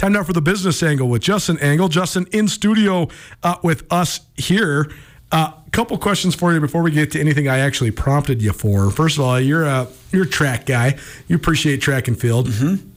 Time 0.00 0.14
now 0.14 0.22
for 0.22 0.32
the 0.32 0.40
business 0.40 0.82
angle 0.82 1.10
with 1.10 1.20
Justin 1.20 1.58
Angle. 1.58 1.88
Justin 1.88 2.26
in 2.32 2.48
studio 2.48 3.08
uh, 3.42 3.56
with 3.62 3.84
us 3.92 4.20
here. 4.34 4.90
A 5.30 5.36
uh, 5.36 5.52
couple 5.72 5.98
questions 5.98 6.34
for 6.34 6.54
you 6.54 6.58
before 6.58 6.80
we 6.80 6.90
get 6.90 7.10
to 7.10 7.20
anything 7.20 7.48
I 7.48 7.58
actually 7.58 7.90
prompted 7.90 8.40
you 8.40 8.54
for. 8.54 8.90
First 8.90 9.18
of 9.18 9.24
all, 9.24 9.38
you're 9.38 9.66
a 9.66 9.88
you're 10.10 10.22
a 10.22 10.26
track 10.26 10.64
guy. 10.64 10.96
You 11.28 11.36
appreciate 11.36 11.82
track 11.82 12.08
and 12.08 12.18
field. 12.18 12.48
Mm-hmm. 12.48 12.88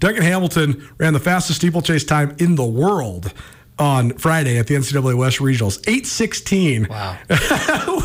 Duncan 0.00 0.24
Hamilton 0.24 0.88
ran 0.98 1.12
the 1.12 1.20
fastest 1.20 1.60
steeplechase 1.60 2.02
time 2.02 2.34
in 2.40 2.56
the 2.56 2.66
world 2.66 3.32
on 3.78 4.12
Friday 4.14 4.58
at 4.58 4.66
the 4.66 4.74
NCAA 4.74 5.16
West 5.16 5.38
Regionals. 5.38 5.78
816. 5.86 6.86
Wow. 6.88 7.18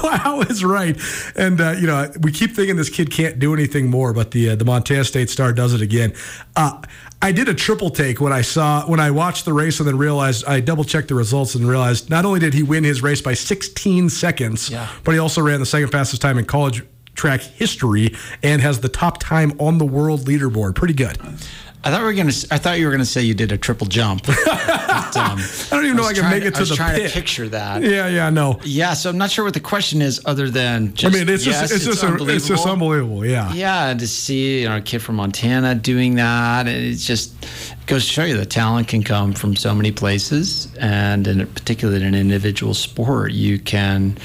wow 0.04 0.44
is 0.50 0.64
right. 0.64 1.00
And, 1.36 1.62
uh, 1.62 1.72
you 1.72 1.88
know, 1.88 2.12
we 2.22 2.32
keep 2.32 2.52
thinking 2.52 2.76
this 2.76 2.90
kid 2.90 3.12
can't 3.12 3.40
do 3.40 3.54
anything 3.54 3.90
more, 3.90 4.14
but 4.14 4.32
the, 4.32 4.52
uh, 4.52 4.56
the 4.56 4.66
Montana 4.66 5.04
State 5.04 5.30
Star 5.30 5.54
does 5.54 5.74
it 5.74 5.82
again. 5.82 6.14
Uh, 6.56 6.82
I 7.22 7.32
did 7.32 7.48
a 7.48 7.54
triple 7.54 7.90
take 7.90 8.20
when 8.20 8.34
I 8.34 8.42
saw, 8.42 8.86
when 8.88 9.00
I 9.00 9.12
watched 9.12 9.46
the 9.46 9.54
race 9.54 9.80
and 9.80 9.88
then 9.88 9.98
realized, 9.98 10.44
I 10.46 10.60
double 10.60 10.84
checked 10.84 11.08
the 11.08 11.16
results 11.16 11.56
and 11.56 11.68
realized 11.68 12.10
not 12.10 12.26
only 12.26 12.40
did 12.40 12.54
he 12.54 12.64
win 12.64 12.84
his 12.84 13.02
race 13.04 13.22
by 13.22 13.36
16 13.36 14.10
seconds, 14.10 14.70
yeah. 14.70 14.90
but 15.04 15.14
he 15.14 15.20
also 15.20 15.42
ran 15.42 15.60
the 15.60 15.66
second 15.66 15.90
fastest 15.90 16.22
time 16.22 16.38
in 16.38 16.46
college 16.46 16.84
track 17.14 17.42
history 17.42 18.16
and 18.42 18.62
has 18.62 18.80
the 18.80 18.90
top 18.90 19.20
time 19.20 19.54
on 19.60 19.78
the 19.78 19.86
world 19.86 20.22
leaderboard. 20.22 20.76
Pretty 20.76 20.94
good. 20.94 21.18
I 21.84 21.90
thought 21.90 22.02
we 22.02 22.06
were 22.06 22.14
gonna. 22.14 22.34
I 22.52 22.58
thought 22.60 22.78
you 22.78 22.86
were 22.86 22.92
gonna 22.92 23.06
say 23.06 23.24
you 23.24 23.34
did 23.34 23.52
a 23.52 23.58
triple 23.58 23.88
jump. 23.88 24.26
but, 24.28 24.38
um, 24.38 25.40
I 25.40 25.68
don't 25.72 25.86
even 25.86 25.98
know 25.98 26.04
I, 26.04 26.10
I 26.10 26.14
can 26.14 26.30
make 26.30 26.44
it 26.44 26.52
to, 26.52 26.58
I 26.58 26.60
was 26.60 26.70
the 26.70 26.76
trying 26.76 27.00
pit. 27.00 27.10
to 27.10 27.14
picture 27.14 27.50
that. 27.50 27.82
Yeah, 27.82 28.08
yeah, 28.08 28.30
no. 28.30 28.60
Yeah, 28.64 28.94
so 28.94 29.10
I'm 29.10 29.18
not 29.18 29.32
sure 29.32 29.44
what 29.44 29.56
the 29.56 29.60
question 29.60 30.00
is, 30.02 30.22
other 30.26 30.50
than 30.50 30.94
just, 30.94 31.16
I 31.16 31.18
mean, 31.18 31.28
it's 31.28 31.44
yes, 31.44 31.62
just 31.62 31.74
it's, 31.74 31.88
it's, 31.88 32.02
just 32.02 32.04
a, 32.04 32.30
it's 32.30 32.48
just 32.48 32.68
unbelievable. 32.68 33.26
Yeah, 33.26 33.52
yeah. 33.54 33.94
To 33.96 34.08
see 34.08 34.62
you 34.62 34.70
know 34.70 34.78
a 34.78 34.82
kid 34.82 35.02
from 35.02 35.16
Montana 35.16 35.74
doing 35.74 36.16
that, 36.16 36.68
it's 36.68 37.06
just 37.06 37.34
it 37.44 37.86
goes 37.88 38.06
to 38.06 38.12
show 38.12 38.24
you 38.26 38.38
that 38.38 38.52
talent 38.52 38.88
can 38.88 39.02
come 39.02 39.34
from 39.34 39.56
so 39.56 39.74
many 39.74 39.92
places, 39.92 40.72
and 40.80 41.28
in 41.28 41.48
particularly 41.48 42.00
in 42.02 42.14
an 42.14 42.16
individual 42.16 42.76
sport, 42.76 43.32
you 43.32 43.58
can 43.58 44.18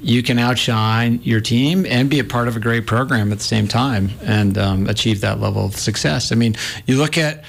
you 0.00 0.22
can 0.22 0.38
outshine 0.38 1.20
your 1.22 1.40
team 1.40 1.86
and 1.86 2.10
be 2.10 2.18
a 2.18 2.24
part 2.24 2.48
of 2.48 2.56
a 2.56 2.60
great 2.60 2.86
program 2.86 3.32
at 3.32 3.38
the 3.38 3.44
same 3.44 3.66
time 3.66 4.10
and 4.22 4.58
um, 4.58 4.86
achieve 4.88 5.20
that 5.22 5.40
level 5.40 5.64
of 5.66 5.76
success. 5.76 6.32
I 6.32 6.34
mean, 6.34 6.56
you 6.86 6.96
look 6.96 7.16
at 7.16 7.44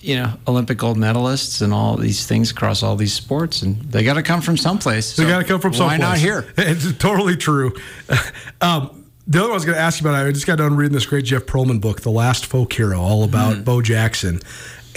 you 0.00 0.14
know 0.14 0.32
Olympic 0.46 0.78
gold 0.78 0.96
medalists 0.96 1.60
and 1.60 1.72
all 1.72 1.96
these 1.96 2.26
things 2.26 2.50
across 2.50 2.82
all 2.82 2.96
these 2.96 3.12
sports, 3.12 3.62
and 3.62 3.76
they 3.82 4.04
got 4.04 4.14
to 4.14 4.22
come 4.22 4.40
from 4.40 4.56
someplace. 4.56 5.16
They 5.16 5.24
got 5.24 5.38
to 5.38 5.44
come 5.44 5.60
from 5.60 5.74
someplace. 5.74 6.00
Why 6.00 6.06
not 6.06 6.18
here? 6.18 6.46
It's 6.56 6.92
totally 6.98 7.36
true. 7.36 7.74
Um, 8.60 9.04
the 9.28 9.40
other 9.40 9.48
one 9.48 9.52
I 9.52 9.54
was 9.54 9.64
going 9.66 9.76
to 9.76 9.82
ask 9.82 10.02
you 10.02 10.08
about, 10.08 10.26
I 10.26 10.32
just 10.32 10.46
got 10.46 10.56
done 10.56 10.74
reading 10.74 10.94
this 10.94 11.04
great 11.04 11.26
Jeff 11.26 11.42
Pearlman 11.42 11.82
book, 11.82 12.00
The 12.00 12.10
Last 12.10 12.46
Folk 12.46 12.72
Hero, 12.72 12.98
all 12.98 13.24
about 13.24 13.56
mm. 13.56 13.64
Bo 13.64 13.82
Jackson. 13.82 14.40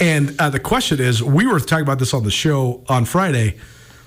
And 0.00 0.34
uh, 0.40 0.48
the 0.48 0.58
question 0.58 1.00
is, 1.00 1.22
we 1.22 1.46
were 1.46 1.60
talking 1.60 1.84
about 1.84 1.98
this 1.98 2.14
on 2.14 2.24
the 2.24 2.30
show 2.30 2.82
on 2.88 3.04
Friday 3.04 3.58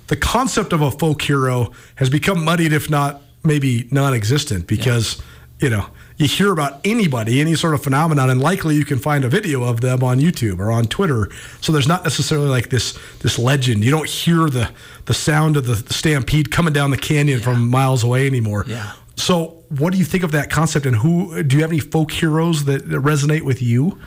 the 0.07 0.15
concept 0.15 0.73
of 0.73 0.81
a 0.81 0.91
folk 0.91 1.21
hero 1.21 1.71
has 1.95 2.09
become 2.09 2.43
muddied, 2.43 2.73
if 2.73 2.89
not 2.89 3.21
maybe 3.43 3.87
non-existent, 3.91 4.67
because 4.67 5.17
yeah. 5.17 5.23
you 5.59 5.69
know 5.69 5.87
you 6.17 6.27
hear 6.27 6.51
about 6.51 6.79
anybody, 6.85 7.41
any 7.41 7.55
sort 7.55 7.73
of 7.73 7.83
phenomenon, 7.83 8.29
and 8.29 8.39
likely 8.39 8.75
you 8.75 8.85
can 8.85 8.99
find 8.99 9.25
a 9.25 9.29
video 9.29 9.63
of 9.63 9.81
them 9.81 10.03
on 10.03 10.19
YouTube 10.19 10.59
or 10.59 10.71
on 10.71 10.85
Twitter. 10.85 11.29
So 11.59 11.71
there's 11.71 11.87
not 11.87 12.03
necessarily 12.03 12.47
like 12.47 12.69
this 12.69 12.97
this 13.19 13.37
legend. 13.37 13.83
You 13.83 13.91
don't 13.91 14.07
hear 14.09 14.49
the 14.49 14.71
the 15.05 15.13
sound 15.13 15.57
of 15.57 15.65
the 15.67 15.75
stampede 15.93 16.51
coming 16.51 16.73
down 16.73 16.91
the 16.91 16.97
canyon 16.97 17.39
yeah. 17.39 17.43
from 17.43 17.67
miles 17.67 18.03
away 18.03 18.27
anymore. 18.27 18.65
Yeah. 18.67 18.93
So 19.17 19.63
what 19.69 19.91
do 19.93 19.97
you 19.97 20.05
think 20.05 20.23
of 20.23 20.31
that 20.31 20.49
concept, 20.49 20.85
and 20.85 20.95
who 20.95 21.43
do 21.43 21.55
you 21.55 21.61
have 21.61 21.71
any 21.71 21.79
folk 21.79 22.11
heroes 22.11 22.65
that, 22.65 22.89
that 22.89 23.01
resonate 23.01 23.41
with 23.41 23.61
you? 23.61 23.99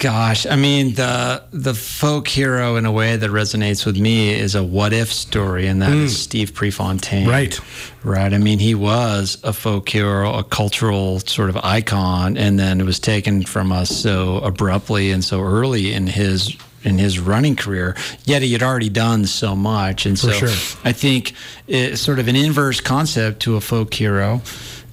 Gosh, 0.00 0.46
I 0.46 0.56
mean 0.56 0.94
the 0.94 1.42
the 1.50 1.74
folk 1.74 2.26
hero 2.26 2.76
in 2.76 2.86
a 2.86 2.92
way 2.92 3.16
that 3.16 3.30
resonates 3.30 3.84
with 3.84 3.98
me 3.98 4.30
is 4.30 4.54
a 4.54 4.64
what 4.64 4.94
if 4.94 5.12
story, 5.12 5.66
and 5.66 5.82
that 5.82 5.90
mm. 5.90 6.04
is 6.04 6.18
Steve 6.18 6.54
Prefontaine. 6.54 7.28
Right, 7.28 7.60
right. 8.02 8.32
I 8.32 8.38
mean, 8.38 8.60
he 8.60 8.74
was 8.74 9.36
a 9.44 9.52
folk 9.52 9.90
hero, 9.90 10.32
a 10.32 10.42
cultural 10.42 11.20
sort 11.20 11.50
of 11.50 11.58
icon, 11.58 12.38
and 12.38 12.58
then 12.58 12.80
it 12.80 12.84
was 12.84 12.98
taken 12.98 13.42
from 13.42 13.72
us 13.72 13.90
so 13.90 14.38
abruptly 14.38 15.10
and 15.10 15.22
so 15.22 15.42
early 15.42 15.92
in 15.92 16.06
his 16.06 16.56
in 16.82 16.96
his 16.96 17.18
running 17.18 17.54
career. 17.54 17.94
Yet 18.24 18.40
he 18.40 18.54
had 18.54 18.62
already 18.62 18.88
done 18.88 19.26
so 19.26 19.54
much, 19.54 20.06
and 20.06 20.18
For 20.18 20.32
so 20.32 20.46
sure. 20.46 20.78
I 20.82 20.92
think 20.92 21.34
it's 21.66 22.00
sort 22.00 22.18
of 22.18 22.26
an 22.26 22.36
inverse 22.36 22.80
concept 22.80 23.40
to 23.40 23.56
a 23.56 23.60
folk 23.60 23.92
hero 23.92 24.40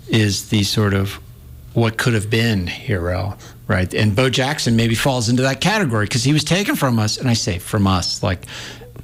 is 0.09 0.49
the 0.49 0.63
sort 0.63 0.93
of 0.93 1.21
what 1.77 1.97
could 1.97 2.15
have 2.15 2.29
been 2.29 2.65
hero 2.65 3.37
right? 3.67 3.93
And 3.93 4.15
Bo 4.15 4.29
Jackson 4.29 4.75
maybe 4.75 4.95
falls 4.95 5.29
into 5.29 5.41
that 5.43 5.61
category 5.61 6.05
because 6.05 6.23
he 6.23 6.33
was 6.33 6.45
taken 6.45 6.75
from 6.75 6.99
us, 6.99 7.17
and 7.17 7.29
I 7.29 7.33
say 7.33 7.59
from 7.59 7.85
us, 7.85 8.23
like 8.23 8.45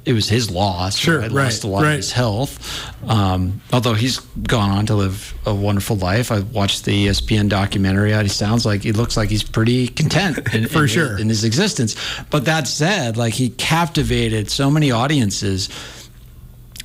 it 0.04 0.12
was 0.12 0.28
his 0.28 0.50
loss. 0.50 0.96
Sure, 0.96 1.20
right? 1.20 1.30
right, 1.30 1.44
lost 1.44 1.64
a 1.64 1.68
lot 1.68 1.82
right. 1.82 1.90
of 1.90 1.96
his 1.96 2.12
health. 2.12 3.08
Um, 3.08 3.60
although 3.72 3.94
he's 3.94 4.20
gone 4.20 4.70
on 4.70 4.86
to 4.86 4.94
live 4.94 5.34
a 5.46 5.54
wonderful 5.54 5.96
life. 5.96 6.32
I 6.32 6.40
watched 6.40 6.84
the 6.84 7.06
ESPN 7.06 7.48
documentary. 7.48 8.12
He 8.12 8.28
sounds 8.28 8.66
like 8.66 8.82
he 8.82 8.92
looks 8.92 9.16
like 9.16 9.30
he's 9.30 9.42
pretty 9.42 9.88
content 9.88 10.38
in, 10.54 10.66
for 10.66 10.82
in, 10.82 10.88
sure 10.88 11.18
in 11.18 11.28
his 11.28 11.44
existence. 11.44 11.96
But 12.30 12.46
that 12.46 12.66
said, 12.66 13.16
like 13.16 13.34
he 13.34 13.50
captivated 13.50 14.50
so 14.50 14.70
many 14.70 14.90
audiences 14.90 15.68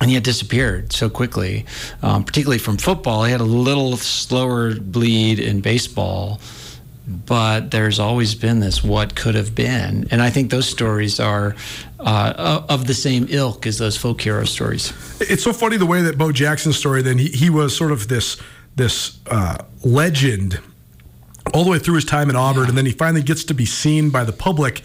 and 0.00 0.10
yet 0.10 0.24
disappeared 0.24 0.92
so 0.92 1.10
quickly, 1.10 1.66
um, 2.02 2.24
particularly 2.24 2.58
from 2.58 2.76
football. 2.78 3.24
He 3.24 3.32
had 3.32 3.40
a 3.40 3.44
little 3.44 3.96
slower 3.96 4.74
bleed 4.74 5.38
in 5.38 5.60
baseball 5.60 6.40
but 7.26 7.72
there's 7.72 7.98
always 7.98 8.36
been 8.36 8.60
this 8.60 8.84
what 8.84 9.16
could 9.16 9.34
have 9.34 9.52
been 9.52 10.06
and 10.12 10.22
i 10.22 10.30
think 10.30 10.50
those 10.50 10.68
stories 10.68 11.18
are 11.18 11.56
uh, 11.98 12.62
of 12.68 12.86
the 12.86 12.94
same 12.94 13.26
ilk 13.30 13.66
as 13.66 13.78
those 13.78 13.96
folk 13.96 14.20
hero 14.20 14.44
stories 14.44 14.92
it's 15.20 15.42
so 15.42 15.52
funny 15.52 15.76
the 15.76 15.86
way 15.86 16.02
that 16.02 16.16
bo 16.16 16.30
jackson's 16.30 16.76
story 16.76 17.02
then 17.02 17.18
he, 17.18 17.26
he 17.28 17.50
was 17.50 17.74
sort 17.76 17.90
of 17.90 18.06
this 18.06 18.36
this 18.76 19.18
uh, 19.28 19.56
legend 19.82 20.60
all 21.52 21.64
the 21.64 21.70
way 21.70 21.80
through 21.80 21.96
his 21.96 22.04
time 22.04 22.30
in 22.30 22.36
auburn 22.36 22.64
Yeah. 22.64 22.68
and 22.68 22.78
then 22.78 22.86
he 22.86 22.92
finally 22.92 23.22
gets 23.24 23.42
to 23.44 23.54
be 23.54 23.64
seen 23.66 24.10
by 24.10 24.22
the 24.22 24.32
public 24.32 24.82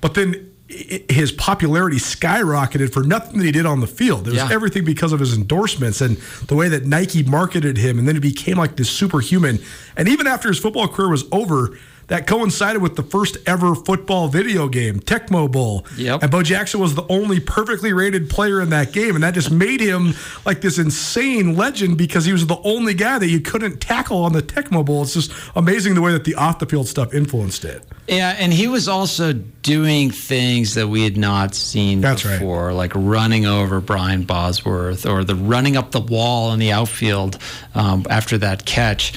but 0.00 0.14
then 0.14 0.47
his 0.68 1.32
popularity 1.32 1.96
skyrocketed 1.96 2.92
for 2.92 3.02
nothing 3.02 3.38
that 3.38 3.44
he 3.46 3.52
did 3.52 3.64
on 3.64 3.80
the 3.80 3.86
field. 3.86 4.26
It 4.28 4.32
was 4.32 4.36
Yeah. 4.36 4.48
everything 4.52 4.84
because 4.84 5.12
of 5.14 5.20
his 5.20 5.34
endorsements 5.34 6.00
and 6.02 6.18
the 6.46 6.54
way 6.54 6.68
that 6.68 6.84
Nike 6.84 7.22
marketed 7.22 7.78
him. 7.78 7.98
And 7.98 8.06
then 8.06 8.14
he 8.16 8.20
became 8.20 8.58
like 8.58 8.76
this 8.76 8.90
superhuman. 8.90 9.60
And 9.96 10.08
even 10.08 10.26
after 10.26 10.48
his 10.48 10.58
football 10.58 10.86
career 10.86 11.08
was 11.08 11.24
over, 11.32 11.78
that 12.08 12.26
coincided 12.26 12.82
with 12.82 12.96
the 12.96 13.02
first 13.02 13.36
ever 13.46 13.74
football 13.74 14.28
video 14.28 14.68
game, 14.68 15.00
Tecmo 15.00 15.50
Bowl. 15.50 15.86
Yep. 15.96 16.22
And 16.22 16.30
Bo 16.30 16.42
Jackson 16.42 16.80
was 16.80 16.94
the 16.94 17.06
only 17.08 17.38
perfectly 17.38 17.92
rated 17.92 18.28
player 18.28 18.60
in 18.60 18.70
that 18.70 18.92
game. 18.92 19.14
And 19.14 19.22
that 19.22 19.34
just 19.34 19.50
made 19.50 19.80
him 19.80 20.14
like 20.44 20.60
this 20.60 20.78
insane 20.78 21.54
legend 21.56 21.96
because 21.96 22.24
he 22.24 22.32
was 22.32 22.46
the 22.46 22.58
only 22.64 22.94
guy 22.94 23.18
that 23.18 23.28
you 23.28 23.40
couldn't 23.40 23.80
tackle 23.80 24.24
on 24.24 24.32
the 24.32 24.42
Tecmo 24.42 24.84
Bowl. 24.84 25.02
It's 25.02 25.14
just 25.14 25.32
amazing 25.54 25.94
the 25.94 26.02
way 26.02 26.12
that 26.12 26.24
the 26.24 26.34
off 26.34 26.58
the 26.58 26.66
field 26.66 26.88
stuff 26.88 27.14
influenced 27.14 27.64
it. 27.64 27.84
Yeah, 28.08 28.34
and 28.38 28.52
he 28.54 28.68
was 28.68 28.88
also 28.88 29.34
doing 29.34 30.10
things 30.10 30.74
that 30.74 30.88
we 30.88 31.04
had 31.04 31.18
not 31.18 31.54
seen 31.54 32.00
That's 32.00 32.24
right. 32.24 32.38
before, 32.38 32.72
like 32.72 32.92
running 32.94 33.44
over 33.44 33.82
Brian 33.82 34.22
Bosworth 34.22 35.04
or 35.04 35.24
the 35.24 35.34
running 35.34 35.76
up 35.76 35.90
the 35.90 36.00
wall 36.00 36.52
in 36.54 36.58
the 36.58 36.72
outfield 36.72 37.38
um, 37.74 38.06
after 38.08 38.38
that 38.38 38.64
catch. 38.64 39.12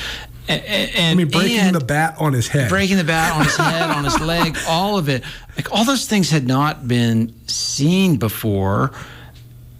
A- 0.50 0.54
a- 0.54 0.92
And, 0.98 1.12
I 1.12 1.16
mean, 1.16 1.30
breaking 1.30 1.60
and 1.60 1.76
the 1.76 1.84
bat 1.86 2.16
on 2.20 2.34
his 2.34 2.48
head. 2.48 2.70
breaking 2.70 2.98
the 2.98 3.04
bat 3.04 3.34
on 3.36 3.46
his 3.46 3.56
head, 3.56 3.84
on 3.90 4.04
his 4.04 4.20
leg, 4.20 4.58
all 4.68 4.98
of 4.98 5.08
it. 5.10 5.24
Like 5.56 5.72
all 5.72 5.86
those 5.86 6.06
things 6.06 6.30
had 6.30 6.48
not 6.48 6.88
been 6.88 7.34
seen 7.48 8.18
before. 8.18 8.92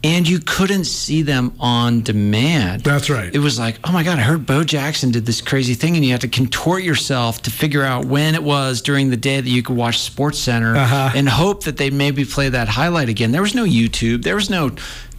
And 0.04 0.28
you 0.28 0.40
couldn't 0.40 0.86
see 0.86 1.22
them 1.22 1.54
on 1.60 2.02
demand. 2.02 2.82
That's 2.84 3.08
right. 3.08 3.32
It 3.32 3.38
was 3.38 3.60
like, 3.60 3.78
oh 3.84 3.92
my 3.92 4.02
God, 4.04 4.18
I 4.18 4.24
heard 4.24 4.48
Bo 4.48 4.64
Jackson 4.64 5.12
did 5.12 5.28
this 5.28 5.42
crazy 5.42 5.76
thing, 5.76 5.96
and 5.96 6.04
you 6.04 6.10
had 6.10 6.22
to 6.22 6.28
contort 6.28 6.82
yourself 6.82 7.44
to 7.44 7.52
figure 7.52 7.84
out 7.84 8.06
when 8.06 8.34
it 8.34 8.42
was 8.42 8.82
during 8.82 9.12
the 9.12 9.16
day 9.18 9.40
that 9.40 9.48
you 9.48 9.62
could 9.62 9.76
watch 9.76 10.00
Sports 10.00 10.40
Center 10.40 10.76
Uh-huh. 10.76 11.12
and 11.14 11.30
hope 11.30 11.66
that 11.66 11.78
they'd 11.78 11.94
maybe 11.94 12.26
play 12.26 12.50
that 12.50 12.68
highlight 12.68 13.10
again. 13.10 13.32
There 13.32 13.44
was 13.44 13.54
no 13.54 13.64
YouTube, 13.64 14.24
there 14.24 14.34
was 14.34 14.50
no 14.50 14.72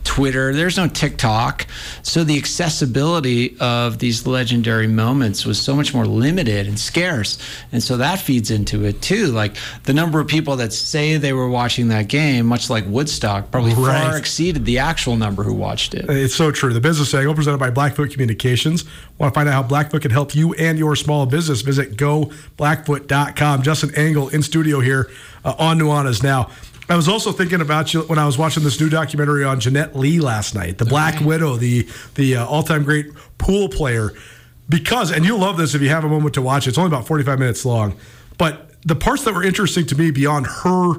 Twitter, 0.05 0.53
there's 0.55 0.77
no 0.77 0.89
TikTok. 0.89 1.67
So 2.03 2.25
the 2.25 2.37
accessibility 2.37 3.57
of 3.61 3.99
these 3.99 4.27
legendary 4.27 4.87
moments 4.87 5.47
was 5.47 5.61
so 5.61 5.75
much 5.77 5.95
more 5.95 6.07
limited 6.07 6.67
and 6.67 6.79
scarce. 6.79 7.39
And 7.71 7.83
so 7.83 7.97
that 7.97 8.19
feeds 8.19 8.51
into 8.51 8.85
it 8.85 9.01
too. 9.01 9.29
Like 9.29 9.57
the 9.85 9.95
number 9.95 10.21
of 10.21 10.27
people 10.27 10.57
that 10.57 10.73
say 10.73 11.17
they 11.17 11.33
were 11.33 11.49
watching 11.49 11.89
that 11.89 12.09
game, 12.09 12.47
much 12.47 12.69
like 12.69 12.85
Woodstock, 12.87 13.51
probably 13.51 13.75
Right. 13.75 14.03
far 14.03 14.19
exceeded 14.19 14.65
the 14.65 14.79
actual 14.81 15.17
number 15.17 15.43
who 15.45 15.55
watched 15.55 15.95
it. 15.95 16.07
It's 16.11 16.35
so 16.35 16.51
true. 16.51 16.73
The 16.73 16.81
business 16.81 17.15
angle 17.15 17.35
presented 17.35 17.59
by 17.59 17.71
Blackfoot 17.71 18.11
Communications. 18.11 18.85
Want 19.19 19.33
to 19.33 19.39
find 19.39 19.49
out 19.49 19.53
how 19.53 19.63
Blackfoot 19.63 20.03
can 20.03 20.11
help 20.11 20.35
you 20.35 20.53
and 20.55 20.79
your 20.79 20.97
small 20.97 21.27
business? 21.27 21.63
Visit 21.63 21.97
goblackfoot.com. 21.97 23.63
Justin 23.63 23.95
Angle 23.97 24.29
in 24.31 24.43
studio 24.43 24.81
here 24.81 25.11
uh, 25.45 25.55
on 25.59 25.79
Nuanez 25.79 26.23
now. 26.23 26.51
I 26.89 26.97
was 26.97 27.09
also 27.09 27.33
thinking 27.33 27.61
about 27.61 27.95
you 27.95 28.03
when 28.03 28.19
I 28.19 28.27
was 28.27 28.37
watching 28.37 28.65
this 28.65 28.81
new 28.81 28.89
documentary 28.89 29.45
on 29.45 29.61
Jeanette 29.61 29.97
Lee 29.97 30.21
last 30.21 30.55
night, 30.55 30.79
the 30.79 30.85
Black 30.85 31.21
Widow, 31.21 31.57
the 31.57 31.89
the 32.15 32.37
uh, 32.37 32.47
all-time 32.47 32.85
great 32.85 33.07
pool 33.39 33.69
player. 33.69 34.13
Because, 34.69 35.13
and 35.13 35.25
you'll 35.25 35.41
love 35.41 35.59
this 35.59 35.75
if 35.75 35.83
you 35.83 35.91
have 35.91 36.05
a 36.05 36.09
moment 36.09 36.35
to 36.35 36.43
watch 36.43 36.67
it. 36.67 36.71
It's 36.71 36.79
only 36.79 36.89
about 36.89 37.07
45 37.07 37.39
minutes 37.39 37.65
long, 37.65 37.97
but 38.39 38.71
the 38.83 38.95
parts 38.95 39.25
that 39.25 39.35
were 39.35 39.43
interesting 39.43 39.87
to 39.87 39.97
me 39.97 40.11
beyond 40.11 40.47
her 40.47 40.95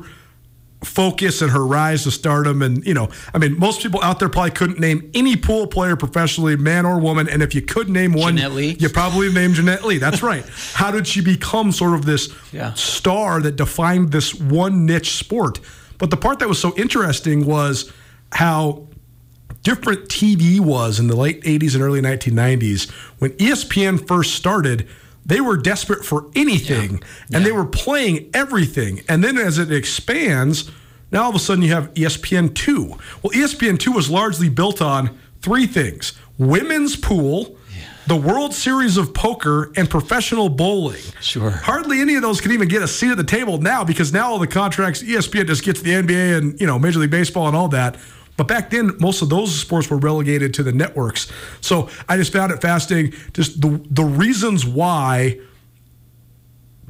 focus 0.84 1.42
and 1.42 1.52
her 1.52 1.66
rise 1.66 2.04
to 2.04 2.12
stardom. 2.12 2.62
And 2.62 2.86
you 2.86 2.94
know 2.94 3.10
i 3.34 3.38
mean 3.38 3.58
most 3.58 3.82
people 3.82 4.02
out 4.04 4.20
there 4.20 4.30
probably 4.30 4.52
couldn't 4.52 4.80
name 4.80 5.10
any 5.14 5.36
pool 5.36 5.68
player 5.68 5.96
professionally 5.96 6.56
man 6.56 6.86
or 6.86 7.00
woman. 7.00 7.28
And 7.30 7.42
if 7.42 7.56
you 7.56 7.62
could 7.62 7.90
name 7.90 8.14
one 8.14 8.38
you 8.38 8.90
probably 8.90 9.32
named 9.32 9.56
jeanette 9.56 9.84
lee. 9.86 9.98
That's 9.98 10.22
right. 10.24 10.46
How 10.74 10.92
did 10.92 11.08
she 11.08 11.22
become 11.22 11.72
sort 11.72 11.94
of 11.94 12.06
this 12.06 12.34
Yeah. 12.52 12.74
star 12.74 13.40
that 13.42 13.56
defined 13.56 14.12
this 14.12 14.34
one 14.36 14.86
niche 14.86 15.12
sport? 15.14 15.60
But 15.98 16.10
the 16.10 16.18
part 16.18 16.40
that 16.40 16.50
was 16.50 16.60
so 16.60 16.76
interesting 16.76 17.46
was 17.46 17.92
how 18.34 18.88
different 19.62 20.10
TV 20.10 20.60
was 20.60 21.00
in 21.00 21.08
the 21.08 21.16
late 21.16 21.42
80s 21.44 21.74
and 21.76 21.84
early 21.84 22.02
1990s. 22.02 22.90
When 23.20 23.32
ESPN 23.34 24.06
first 24.06 24.36
started, 24.36 24.88
they 25.26 25.42
were 25.42 25.58
desperate 25.58 26.04
for 26.04 26.30
anything 26.36 27.02
and 27.34 27.46
they 27.46 27.52
were 27.52 27.66
playing 27.66 28.30
everything. 28.34 29.02
And 29.08 29.24
then 29.24 29.38
as 29.38 29.58
it 29.58 29.72
expands, 29.72 30.70
now 31.12 31.24
all 31.24 31.30
of 31.30 31.36
a 31.36 31.40
sudden 31.40 31.64
you 31.64 31.72
have 31.72 31.92
E 31.96 32.02
ESPN2. 32.02 32.90
Well, 33.24 33.34
E 33.34 33.38
ESPN2 33.38 33.96
was 33.96 34.10
largely 34.10 34.50
built 34.50 34.82
on 34.82 35.18
three 35.42 35.68
things 35.68 36.14
women's 36.38 36.96
pool. 36.96 37.58
The 38.06 38.18
World 38.18 38.54
Series 38.54 38.98
of 38.98 39.14
Poker 39.14 39.72
and 39.78 39.90
professional 39.90 40.50
bowling. 40.50 41.02
Sure. 41.22 41.52
Hardly 41.52 42.02
any 42.02 42.16
of 42.16 42.22
those 42.22 42.42
can 42.42 42.52
even 42.52 42.68
get 42.68 42.82
a 42.82 42.88
seat 42.88 43.12
at 43.12 43.18
the 43.18 43.24
table 43.24 43.60
now 43.60 43.86
because 43.86 44.12
now 44.12 44.30
all 44.30 44.40
the 44.40 44.48
contracts, 44.48 45.02
ESPN 45.02 45.48
just 45.48 45.64
gets 45.64 45.82
the 45.82 45.92
NBA 45.92 46.38
and 46.38 46.60
you 46.60 46.68
know 46.68 46.78
Major 46.78 47.00
League 47.00 47.12
Baseball 47.12 47.48
and 47.48 47.56
all 47.56 47.70
that. 47.70 47.96
But 48.36 48.48
back 48.48 48.72
then, 48.72 48.92
most 49.00 49.22
of 49.22 49.30
those 49.30 49.54
sports 49.56 49.90
were 49.90 49.98
relegated 49.98 50.54
to 50.56 50.64
the 50.64 50.72
networks. 50.72 51.32
So 51.62 51.90
I 52.10 52.18
just 52.18 52.34
found 52.34 52.52
it 52.52 52.62
fascinating, 52.62 53.14
just 53.34 53.62
the 53.62 53.80
the 53.92 54.04
reasons 54.04 54.66
why 54.66 55.40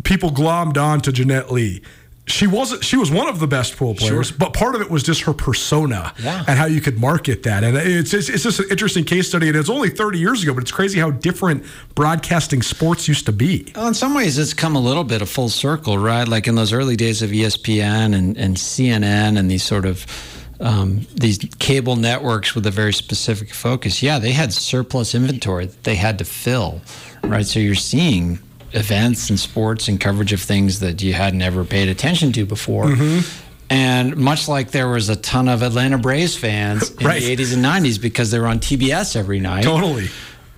people 0.04 0.30
glommed 0.32 0.78
on 0.82 1.02
to 1.02 1.12
Jeanette 1.12 1.52
Lee. 1.52 1.82
She 2.26 2.48
wasn't. 2.48 2.86
She 2.86 2.96
was 2.96 3.12
one 3.12 3.28
of 3.28 3.42
the 3.42 3.48
best 3.48 3.76
pool 3.76 3.96
players, 3.96 4.28
Sure. 4.30 4.38
but 4.40 4.54
part 4.54 4.76
of 4.76 4.82
it 4.82 4.90
was 4.90 5.04
just 5.04 5.24
her 5.24 5.34
persona 5.34 6.14
Yeah. 6.24 6.46
and 6.48 6.58
how 6.58 6.68
you 6.68 6.80
could 6.80 6.98
market 6.98 7.44
that. 7.44 7.66
And 7.66 7.76
it's, 7.76 8.14
it's 8.14 8.30
it's 8.30 8.44
just 8.44 8.62
an 8.62 8.68
interesting 8.72 9.04
case 9.04 9.28
study. 9.28 9.50
And 9.50 9.58
it's 9.58 9.70
only 9.70 9.90
30 9.90 10.20
years 10.20 10.42
ago, 10.42 10.54
but 10.54 10.64
it's 10.64 10.72
crazy 10.72 11.02
how 11.02 11.12
different 11.12 11.66
broadcasting 11.96 12.62
sports 12.62 13.10
used 13.10 13.26
to 13.26 13.34
be. 13.34 13.74
Well, 13.76 13.90
in 13.90 13.94
some 13.94 14.14
ways, 14.14 14.38
it's 14.38 14.54
come 14.54 14.78
a 14.78 14.80
little 14.80 15.04
bit 15.04 15.22
of 15.22 15.28
full 15.30 15.50
circle, 15.50 15.98
right? 15.98 16.26
Like 16.26 16.48
in 16.48 16.56
those 16.56 16.72
early 16.72 16.96
days 16.96 17.22
of 17.22 17.32
ESPN 17.32 18.16
and, 18.16 18.38
and 18.38 18.56
CNN 18.56 19.38
and 19.38 19.52
these 19.52 19.64
sort 19.64 19.86
of 19.86 20.06
um, 20.64 21.06
these 21.14 21.38
cable 21.60 21.96
networks 21.98 22.56
with 22.56 22.66
a 22.66 22.72
very 22.72 22.94
specific 22.94 23.54
focus. 23.54 24.02
Yeah, 24.02 24.18
they 24.18 24.32
had 24.32 24.52
surplus 24.54 25.14
inventory 25.14 25.66
that 25.68 25.84
they 25.84 25.96
had 25.96 26.18
to 26.20 26.26
fill, 26.26 26.82
right? 27.24 27.46
So 27.46 27.60
you're 27.60 27.76
seeing 27.76 28.40
events 28.72 29.30
and 29.30 29.40
sports 29.40 29.88
and 29.88 30.00
coverage 30.02 30.34
of 30.34 30.42
things 30.42 30.80
that 30.80 31.02
you 31.04 31.14
hadn't 31.14 31.42
ever 31.44 31.64
paid 31.66 31.90
attention 31.90 32.32
to 32.32 32.46
before. 32.46 32.92
And 33.70 34.18
much 34.18 34.48
like 34.48 34.72
there 34.72 34.88
was 34.90 35.10
a 35.10 35.16
ton 35.16 35.48
of 35.48 35.62
Atlanta 35.64 35.98
Braves 35.98 36.36
fans 36.36 36.92
in 37.00 37.06
Right. 37.06 37.22
the 37.22 37.36
80s 37.36 37.54
and 37.54 37.64
90s 37.64 38.02
because 38.02 38.32
they 38.32 38.40
were 38.40 38.48
on 38.48 38.60
TBS 38.60 39.16
every 39.16 39.40
night 39.40 39.64
Totally. 39.64 40.10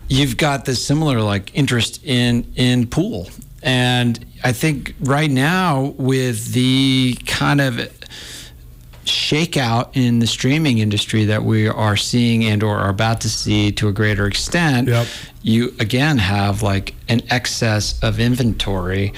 you've 0.07 0.37
got 0.37 0.65
this 0.65 0.85
similar 0.85 1.21
like 1.21 1.51
interest 1.55 2.03
in 2.03 2.51
in 2.55 2.85
pool 2.87 3.27
and 3.63 4.23
i 4.43 4.51
think 4.51 4.93
right 4.99 5.31
now 5.31 5.93
with 5.97 6.51
the 6.53 7.17
kind 7.25 7.59
of 7.59 7.79
shakeout 9.05 9.89
in 9.93 10.19
the 10.19 10.27
streaming 10.27 10.79
industry 10.79 11.25
that 11.25 11.43
we 11.43 11.67
are 11.67 11.95
seeing 11.97 12.43
and 12.45 12.63
or 12.63 12.77
are 12.77 12.89
about 12.89 13.21
to 13.21 13.29
see 13.29 13.71
to 13.71 13.87
a 13.87 13.91
greater 13.91 14.25
extent 14.27 14.87
Yep. 14.87 15.07
you 15.43 15.73
again 15.79 16.17
have 16.17 16.61
like 16.63 16.95
an 17.07 17.21
excess 17.29 18.01
of 18.03 18.19
inventory 18.19 19.13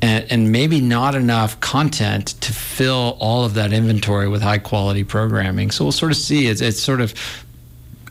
and, 0.00 0.26
and 0.30 0.52
maybe 0.52 0.80
not 0.80 1.14
enough 1.14 1.58
content 1.60 2.28
to 2.42 2.52
fill 2.52 3.16
all 3.20 3.44
of 3.44 3.54
that 3.54 3.72
inventory 3.72 4.28
with 4.28 4.42
high 4.42 4.58
quality 4.58 5.04
programming 5.04 5.70
so 5.70 5.84
we'll 5.84 5.92
sort 5.92 6.12
of 6.12 6.18
see 6.18 6.46
it's, 6.46 6.60
it's 6.60 6.80
sort 6.82 7.00
of 7.00 7.14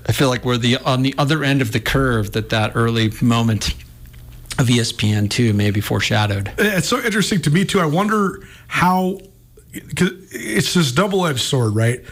I 0.07 0.13
feel 0.13 0.29
like 0.29 0.43
we're 0.43 0.57
the 0.57 0.77
on 0.77 1.03
the 1.03 1.13
other 1.17 1.43
end 1.43 1.61
of 1.61 1.71
the 1.71 1.79
curve 1.79 2.31
that 2.31 2.49
that 2.49 2.71
early 2.75 3.11
moment 3.21 3.75
of 4.57 4.69
E 4.69 4.77
ESPN 4.79 5.29
two 5.29 5.53
maybe 5.53 5.79
foreshadowed. 5.79 6.51
It's 6.57 6.87
so 6.87 6.99
interesting 6.99 7.39
to 7.43 7.51
me 7.51 7.65
too. 7.65 7.79
I 7.79 7.85
wonder 7.85 8.39
how 8.67 9.19
it's 9.73 10.73
this 10.73 10.91
double-edged 10.91 11.39
sword, 11.39 11.75
right? 11.75 12.03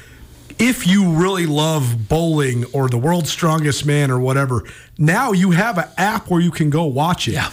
If 0.57 0.85
you 0.85 1.13
really 1.13 1.45
love 1.45 2.09
bowling 2.09 2.65
or 2.73 2.89
the 2.89 2.97
world's 2.97 3.31
strongest 3.31 3.85
man 3.85 4.11
or 4.11 4.19
whatever, 4.19 4.63
now 4.97 5.31
you 5.31 5.51
have 5.51 5.77
an 5.77 5.87
app 5.97 6.29
where 6.29 6.41
you 6.41 6.51
can 6.51 6.69
go 6.69 6.83
watch 6.85 7.27
it. 7.27 7.33
Yeah. 7.33 7.51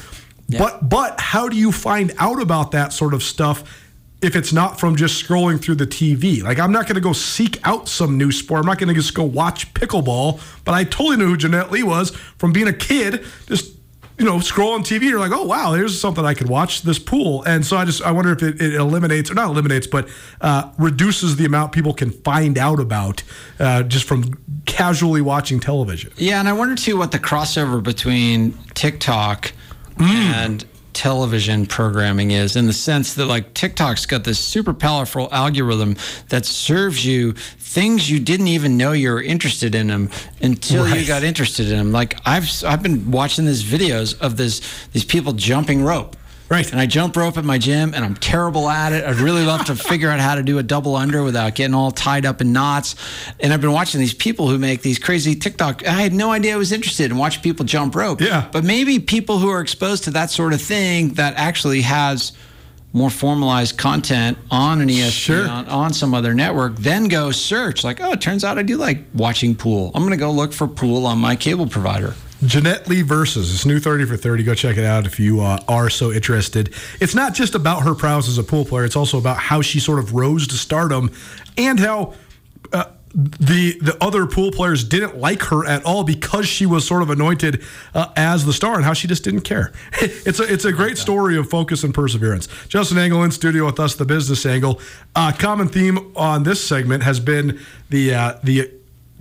Yeah. 0.48 0.58
But 0.58 0.88
but 0.88 1.20
how 1.20 1.48
do 1.48 1.56
you 1.56 1.72
find 1.72 2.12
out 2.18 2.40
about 2.40 2.70
that 2.72 2.92
sort 2.92 3.14
of 3.14 3.22
stuff 3.22 3.82
if 4.22 4.34
it's 4.34 4.52
not 4.52 4.78
from 4.80 4.96
just 4.96 5.24
scrolling 5.24 5.60
through 5.60 5.76
the 5.76 5.86
TV? 5.86 6.42
Like 6.42 6.58
I'm 6.58 6.72
not 6.72 6.86
going 6.86 6.94
to 6.94 7.00
go 7.00 7.12
seek 7.12 7.60
out 7.66 7.88
some 7.88 8.16
new 8.16 8.30
sport. 8.32 8.60
I'm 8.60 8.66
not 8.66 8.78
going 8.78 8.88
to 8.88 8.94
just 8.94 9.14
go 9.14 9.24
watch 9.24 9.72
pickleball. 9.74 10.40
But 10.64 10.74
I 10.74 10.84
totally 10.84 11.16
knew 11.16 11.26
who 11.26 11.36
Jeanette 11.36 11.70
Lee 11.70 11.82
was 11.82 12.10
from 12.10 12.52
being 12.52 12.68
a 12.68 12.72
kid. 12.72 13.24
Just 13.46 13.75
you 14.26 14.32
know, 14.32 14.38
scrolling 14.38 14.80
TV, 14.80 15.02
you're 15.02 15.20
like, 15.20 15.30
oh 15.30 15.44
wow, 15.44 15.72
here's 15.72 15.98
something 16.00 16.24
I 16.24 16.34
could 16.34 16.48
watch 16.48 16.82
this 16.82 16.98
pool. 16.98 17.44
And 17.44 17.64
so 17.64 17.76
I 17.76 17.84
just 17.84 18.02
I 18.02 18.10
wonder 18.10 18.32
if 18.32 18.42
it, 18.42 18.60
it 18.60 18.74
eliminates 18.74 19.30
or 19.30 19.34
not 19.34 19.50
eliminates, 19.50 19.86
but 19.86 20.08
uh, 20.40 20.72
reduces 20.78 21.36
the 21.36 21.44
amount 21.44 21.70
people 21.70 21.94
can 21.94 22.10
find 22.10 22.58
out 22.58 22.80
about 22.80 23.22
uh, 23.60 23.84
just 23.84 24.04
from 24.04 24.34
casually 24.64 25.20
watching 25.20 25.60
television. 25.60 26.12
Yeah, 26.16 26.40
and 26.40 26.48
I 26.48 26.54
wonder 26.54 26.74
too 26.74 26.96
what 26.96 27.12
the 27.12 27.20
crossover 27.20 27.80
between 27.80 28.54
TikTok 28.74 29.52
and 30.00 30.64
television 30.96 31.66
programming 31.66 32.30
is 32.30 32.56
in 32.56 32.64
the 32.64 32.72
sense 32.72 33.12
that 33.14 33.26
like 33.26 33.52
TikTok's 33.52 34.06
got 34.06 34.24
this 34.24 34.38
super 34.38 34.72
powerful 34.72 35.28
algorithm 35.30 35.94
that 36.30 36.46
serves 36.46 37.04
you 37.04 37.34
things 37.34 38.10
you 38.10 38.18
didn't 38.18 38.48
even 38.48 38.78
know 38.78 38.92
you 38.92 39.10
were 39.10 39.22
interested 39.22 39.74
in 39.74 39.88
them 39.88 40.08
until 40.40 40.88
you 40.88 41.06
got 41.06 41.22
interested 41.22 41.70
in 41.70 41.76
them. 41.76 41.92
Like 41.92 42.18
I've 42.24 42.50
I've 42.64 42.82
been 42.82 43.10
watching 43.10 43.44
these 43.44 43.62
videos 43.62 44.18
of 44.22 44.38
this 44.38 44.62
these 44.94 45.04
people 45.04 45.34
jumping 45.34 45.84
rope. 45.84 46.16
Right. 46.48 46.70
And 46.70 46.80
I 46.80 46.86
jump 46.86 47.16
rope 47.16 47.36
at 47.38 47.44
my 47.44 47.58
gym 47.58 47.92
and 47.92 48.04
I'm 48.04 48.14
terrible 48.14 48.68
at 48.68 48.92
it. 48.92 49.04
I'd 49.04 49.16
really 49.16 49.44
love 49.44 49.64
to 49.66 49.74
figure 49.90 50.08
out 50.10 50.20
how 50.20 50.36
to 50.36 50.42
do 50.44 50.58
a 50.58 50.62
double 50.62 50.94
under 50.94 51.24
without 51.24 51.54
getting 51.56 51.74
all 51.74 51.90
tied 51.90 52.24
up 52.24 52.40
in 52.40 52.52
knots. 52.52 52.94
And 53.40 53.52
I've 53.52 53.60
been 53.60 53.72
watching 53.72 54.00
these 54.00 54.14
people 54.14 54.48
who 54.48 54.56
make 54.58 54.82
these 54.82 54.98
crazy 54.98 55.34
TikTok. 55.34 55.84
I 55.86 56.00
had 56.02 56.12
no 56.12 56.30
idea 56.30 56.54
I 56.54 56.56
was 56.56 56.70
interested 56.70 57.10
in 57.10 57.16
watching 57.16 57.42
people 57.42 57.64
jump 57.64 57.96
rope. 57.96 58.20
Yeah. 58.20 58.48
But 58.52 58.62
maybe 58.62 59.00
people 59.00 59.38
who 59.38 59.48
are 59.50 59.60
exposed 59.60 60.04
to 60.04 60.10
that 60.12 60.30
sort 60.30 60.52
of 60.52 60.62
thing 60.62 61.14
that 61.14 61.34
actually 61.36 61.82
has 61.82 62.30
more 62.92 63.10
formalized 63.10 63.76
content 63.76 64.38
on 64.50 64.80
an 64.80 64.88
ESPN, 64.88 65.10
Sure. 65.10 65.48
on, 65.48 65.66
on 65.66 65.92
some 65.92 66.14
other 66.14 66.32
network, 66.32 66.76
then 66.76 67.08
go 67.08 67.30
search 67.30 67.84
like, 67.84 68.00
oh, 68.00 68.12
it 68.12 68.20
turns 68.22 68.42
out 68.44 68.56
I 68.56 68.62
do 68.62 68.76
like 68.78 69.00
watching 69.12 69.54
pool. 69.54 69.90
I'm 69.94 70.00
going 70.02 70.12
to 70.12 70.16
go 70.16 70.30
look 70.30 70.52
for 70.52 70.66
pool 70.66 71.06
on 71.06 71.18
my 71.18 71.36
cable 71.36 71.66
provider. 71.66 72.14
Jeanette 72.44 72.88
Lee 72.88 73.02
versus 73.02 73.52
it's 73.54 73.64
new 73.64 73.80
30 73.80 74.04
for 74.04 74.16
30. 74.16 74.42
Go 74.44 74.54
check 74.54 74.76
it 74.76 74.84
out 74.84 75.06
if 75.06 75.18
you 75.18 75.40
uh, 75.40 75.58
are 75.68 75.88
so 75.88 76.12
interested. 76.12 76.74
It's 77.00 77.14
not 77.14 77.34
just 77.34 77.54
about 77.54 77.82
her 77.82 77.94
prowess 77.94 78.28
as 78.28 78.38
a 78.38 78.44
pool 78.44 78.64
player, 78.64 78.84
it's 78.84 78.96
also 78.96 79.18
about 79.18 79.38
how 79.38 79.62
she 79.62 79.80
sort 79.80 79.98
of 79.98 80.14
rose 80.14 80.46
to 80.48 80.54
stardom 80.54 81.10
and 81.56 81.80
how 81.80 82.14
uh, 82.72 82.84
the 83.16 83.78
the 83.80 83.96
other 84.02 84.26
pool 84.26 84.50
players 84.50 84.84
didn't 84.84 85.16
like 85.16 85.44
her 85.44 85.64
at 85.64 85.82
all 85.86 86.04
because 86.04 86.46
she 86.46 86.66
was 86.66 86.86
sort 86.86 87.00
of 87.00 87.08
anointed 87.08 87.64
uh, 87.94 88.12
as 88.14 88.44
the 88.44 88.52
star 88.52 88.74
and 88.74 88.84
how 88.84 88.92
she 88.92 89.08
just 89.08 89.24
didn't 89.24 89.40
care. 89.40 89.72
it's 90.00 90.38
a 90.38 90.52
it's 90.52 90.66
a 90.66 90.72
great 90.72 90.98
story 90.98 91.38
of 91.38 91.48
focus 91.48 91.82
and 91.82 91.94
perseverance. 91.94 92.46
Justin 92.68 92.98
Angle 92.98 93.24
in 93.24 93.30
studio 93.30 93.64
with 93.64 93.80
us, 93.80 93.94
the 93.94 94.04
business 94.04 94.44
angle. 94.44 94.80
Uh, 95.14 95.32
common 95.32 95.68
theme 95.68 96.12
on 96.14 96.42
this 96.42 96.62
segment 96.66 97.04
has 97.04 97.18
been 97.18 97.58
the 97.88 98.12
uh, 98.14 98.34
the 98.42 98.70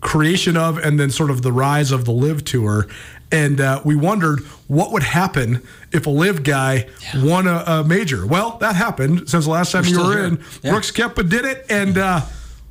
creation 0.02 0.56
of 0.58 0.78
and 0.78 1.00
then 1.00 1.10
sort 1.10 1.30
of 1.32 1.42
the 1.42 1.52
rise 1.52 1.92
of 1.92 2.06
the 2.06 2.12
LIV 2.12 2.46
tour 2.46 2.88
and 3.32 3.60
uh, 3.60 3.82
we 3.84 3.96
wondered 3.96 4.40
what 4.68 4.92
would 4.92 5.02
happen 5.04 5.62
if 5.92 6.06
a 6.06 6.10
LIV 6.10 6.44
guy 6.44 6.88
won 7.16 7.48
a, 7.48 7.64
a 7.66 7.84
major 7.84 8.25
well 8.25 8.58
that 8.60 8.75
happened 8.75 9.28
since 9.30 9.46
the 9.46 9.52
last 9.52 9.72
time 9.72 9.84
We're 9.84 9.90
you 9.90 10.04
were 10.04 10.12
here. 10.18 10.25
in 10.25 10.44
Yeah. 10.62 10.72
Brooks 10.72 10.92
Koepka 10.92 11.28
did 11.30 11.46
it 11.46 11.66
and 11.70 11.98
uh, 11.98 12.22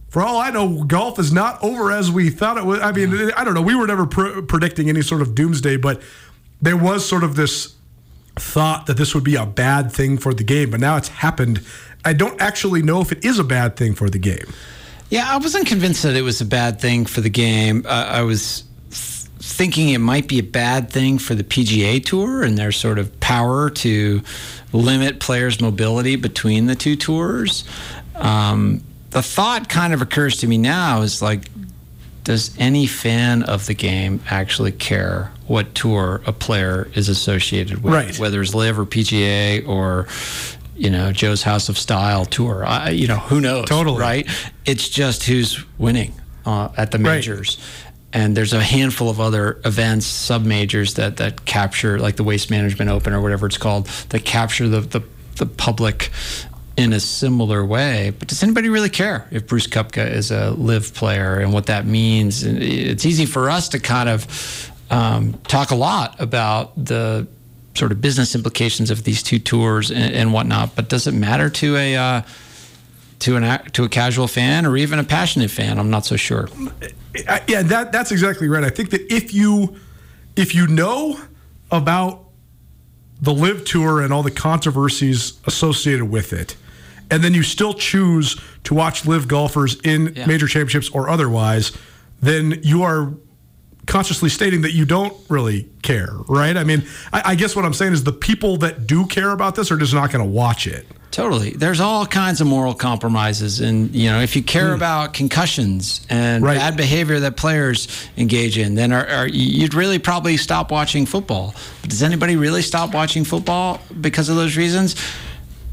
for 0.09 0.23
all 0.23 0.39
I 0.39 0.51
know, 0.51 0.85
golf 0.85 1.19
is 1.19 1.33
not 1.33 1.61
over 1.65 1.91
as 1.91 2.09
we 2.09 2.31
thought 2.31 2.57
it 2.57 2.65
was. 2.65 2.79
I 2.79 2.93
mean, 2.93 3.33
I 3.37 3.43
don't 3.43 3.53
know. 3.55 3.63
We 3.63 3.75
were 3.75 3.89
never 3.89 4.07
pr- 4.07 4.43
predicting 4.43 4.89
any 4.89 5.03
sort 5.03 5.23
of 5.23 5.35
doomsday, 5.35 5.77
but 5.77 6.01
there 6.63 6.77
was 6.77 7.05
sort 7.05 7.25
of 7.25 7.35
this 7.35 7.75
thought 8.37 8.87
that 8.87 8.97
this 8.97 9.13
would 9.13 9.25
be 9.25 9.35
a 9.35 9.45
bad 9.45 9.91
thing 9.91 10.17
for 10.19 10.33
the 10.33 10.45
game, 10.45 10.71
but 10.71 10.79
now 10.79 10.97
it's 10.97 11.09
happened. 11.09 11.63
I 12.05 12.13
don't 12.13 12.41
actually 12.41 12.81
know 12.81 13.01
if 13.01 13.11
it 13.11 13.25
is 13.25 13.41
a 13.41 13.45
bad 13.45 13.75
thing 13.77 13.97
for 13.97 14.09
the 14.09 14.21
game. 14.21 14.47
Yeah, 15.15 15.33
I 15.33 15.37
wasn't 15.37 15.69
convinced 15.69 16.03
that 16.03 16.17
it 16.17 16.23
was 16.23 16.41
a 16.41 16.45
bad 16.45 16.81
thing 16.81 17.07
for 17.07 17.21
the 17.21 17.29
game. 17.31 17.87
Uh, 17.87 17.91
I 18.11 18.23
was 18.23 18.65
th- 18.91 18.99
thinking 19.39 19.91
it 19.91 19.99
might 19.99 20.27
be 20.27 20.41
a 20.41 20.43
bad 20.43 20.91
thing 20.91 21.19
for 21.19 21.37
the 21.37 21.45
PGA 21.45 22.05
Tour 22.05 22.43
and 22.43 22.59
their 22.59 22.73
sort 22.73 22.99
of 22.99 23.21
power 23.21 23.71
to 23.71 24.23
limit 24.73 25.21
players' 25.21 25.61
mobility 25.61 26.17
between 26.17 26.67
the 26.67 26.75
two 26.75 26.97
tours. 26.97 27.63
Um, 28.17 28.83
the 29.11 29.23
thought 29.23 29.69
kind 29.69 29.95
of 29.95 30.03
occurs 30.03 30.39
to 30.39 30.49
me 30.49 30.59
now 30.59 31.03
is 31.03 31.23
like, 31.23 31.49
does 32.25 32.53
any 32.59 32.89
fan 32.89 33.45
of 33.45 33.67
the 33.67 33.75
game 33.75 34.21
actually 34.29 34.73
care 34.73 35.31
what 35.47 35.77
tour 35.77 36.23
a 36.27 36.33
player 36.33 36.89
is 36.95 37.09
associated 37.09 37.85
with, 37.85 37.95
Right. 37.95 38.19
whether 38.19 38.43
it's 38.43 38.53
LIV 38.53 38.81
or 38.81 38.85
PGA 38.87 39.65
or 39.65 40.09
you 40.77 40.91
know 40.91 41.13
Joe's 41.13 41.43
House 41.43 41.69
of 41.69 41.79
Style 41.79 42.25
tour. 42.25 42.65
I, 42.65 42.91
you 42.91 43.07
know 43.07 43.19
who 43.19 43.41
knows? 43.41 43.67
Totally 43.67 44.01
right. 44.01 44.29
It's 44.65 44.89
just 44.89 45.25
who's 45.25 45.65
winning 45.79 46.13
uh, 46.45 46.69
at 46.77 46.91
the 46.91 46.99
majors. 46.99 47.59
Right. 47.59 47.91
And 48.17 48.37
there's 48.37 48.53
a 48.53 48.63
handful 48.63 49.11
of 49.11 49.21
other 49.21 49.61
events, 49.65 50.07
sub 50.07 50.45
majors 50.45 50.95
that 50.95 51.17
that 51.17 51.45
capture, 51.45 51.99
like 51.99 52.17
the 52.17 52.25
Waste 52.25 52.51
Management 52.51 52.91
Open 52.91 53.13
or 53.13 53.21
whatever 53.21 53.47
it's 53.47 53.59
called, 53.59 53.87
that 54.11 54.25
capture 54.25 54.69
the 54.69 54.81
the, 54.81 55.01
the 55.37 55.47
public 55.47 56.11
in 56.77 56.93
a 56.93 57.01
similar 57.01 57.65
way. 57.65 58.13
But 58.19 58.29
does 58.29 58.43
anybody 58.43 58.69
really 58.69 58.91
care 58.91 59.27
if 59.31 59.47
Brooks 59.47 59.67
Koepka 59.67 60.11
is 60.11 60.31
a 60.31 60.51
LIV 60.53 60.95
player 60.95 61.39
and 61.39 61.53
what 61.53 61.67
that 61.67 61.87
means? 61.87 62.43
And 62.43 62.63
it's 62.63 63.07
easy 63.07 63.27
for 63.27 63.51
us 63.51 63.69
to 63.71 63.79
kind 63.79 64.09
of 64.09 64.73
um, 64.91 65.35
talk 65.45 65.71
a 65.71 65.77
lot 65.77 66.21
about 66.21 66.73
the 66.83 67.27
sort 67.75 67.93
of 67.93 68.01
business 68.01 68.35
implications 68.35 68.91
of 68.91 69.05
these 69.05 69.23
two 69.23 69.39
tours 69.39 69.91
and, 69.91 70.15
and 70.15 70.33
whatnot. 70.33 70.77
But 70.77 70.89
does 70.89 71.07
it 71.07 71.13
matter 71.13 71.51
to 71.51 71.77
a 71.77 71.97
uh, 71.97 72.23
to 73.21 73.37
an 73.37 73.65
to 73.73 73.85
a 73.85 73.89
casual 73.89 74.29
fan 74.29 74.67
or 74.67 74.77
even 74.77 74.99
a 74.99 75.05
passionate 75.05 75.51
fan? 75.51 75.79
I'm 75.79 75.91
not 75.91 76.05
so 76.05 76.17
sure. 76.17 76.49
Yeah, 77.49 77.63
that 77.63 77.91
that's 77.93 78.13
exactly 78.13 78.49
right. 78.49 78.65
I 78.65 78.71
think 78.71 78.91
that 78.91 79.13
if 79.13 79.35
you 79.35 79.77
if 80.37 80.55
you 80.55 80.67
know 80.67 81.19
about 81.71 82.25
the 83.21 83.33
LIV 83.33 83.65
tour 83.65 84.01
and 84.01 84.13
all 84.13 84.23
the 84.23 84.31
controversies 84.31 85.41
associated 85.47 86.05
with 86.07 86.33
it, 86.33 86.57
and 87.11 87.23
then 87.23 87.35
you 87.35 87.43
still 87.43 87.75
choose 87.75 88.41
to 88.65 88.75
watch 88.75 89.07
LIV 89.07 89.29
golfers 89.29 89.81
in 89.83 90.13
yeah. 90.15 90.27
major 90.27 90.47
championships 90.47 90.91
or 90.91 91.09
otherwise, 91.09 91.73
then 92.21 92.61
you 92.63 92.83
are 92.83 93.15
consciously 93.87 94.29
stating 94.29 94.63
that 94.63 94.73
you 94.73 94.85
don't 94.85 95.15
really 95.29 95.69
care, 95.83 96.11
right? 96.29 96.57
I 96.57 96.65
mean, 96.65 96.85
I, 97.13 97.23
I 97.33 97.35
guess 97.35 97.55
what 97.55 97.65
I'm 97.65 97.75
saying 97.75 97.93
is 97.93 98.05
the 98.05 98.13
people 98.13 98.59
that 98.59 98.87
do 98.87 99.07
care 99.07 99.31
about 99.31 99.55
this 99.55 99.71
are 99.71 99.77
just 99.77 99.95
not 99.95 100.11
going 100.11 100.25
to 100.25 100.31
watch 100.31 100.67
it. 100.67 100.87
Totally. 101.11 101.51
There's 101.51 101.79
all 101.79 102.07
kinds 102.07 102.41
of 102.41 102.49
moral 102.49 102.75
compromises. 102.75 103.61
And, 103.61 103.95
you 103.95 104.11
know, 104.11 104.21
if 104.21 104.35
you 104.35 104.43
care 104.43 104.71
mm. 104.71 104.75
about 104.75 105.15
concussions 105.15 106.05
and 106.11 106.43
right. 106.43 106.59
bad 106.59 106.77
behavior 106.77 107.21
that 107.21 107.37
players 107.37 107.87
engage 108.17 108.59
in, 108.59 108.75
then 108.75 108.93
are, 108.93 109.07
are, 109.07 109.29
you'd 109.29 109.75
really 109.75 110.01
probably 110.01 110.37
stop 110.37 110.73
watching 110.73 111.07
football. 111.07 111.55
But 111.83 111.91
does 111.91 112.03
anybody 112.03 112.35
really 112.35 112.63
stop 112.63 112.93
watching 112.95 113.23
football 113.23 113.81
because 114.01 114.29
of 114.29 114.35
those 114.35 114.57
reasons? 114.57 114.97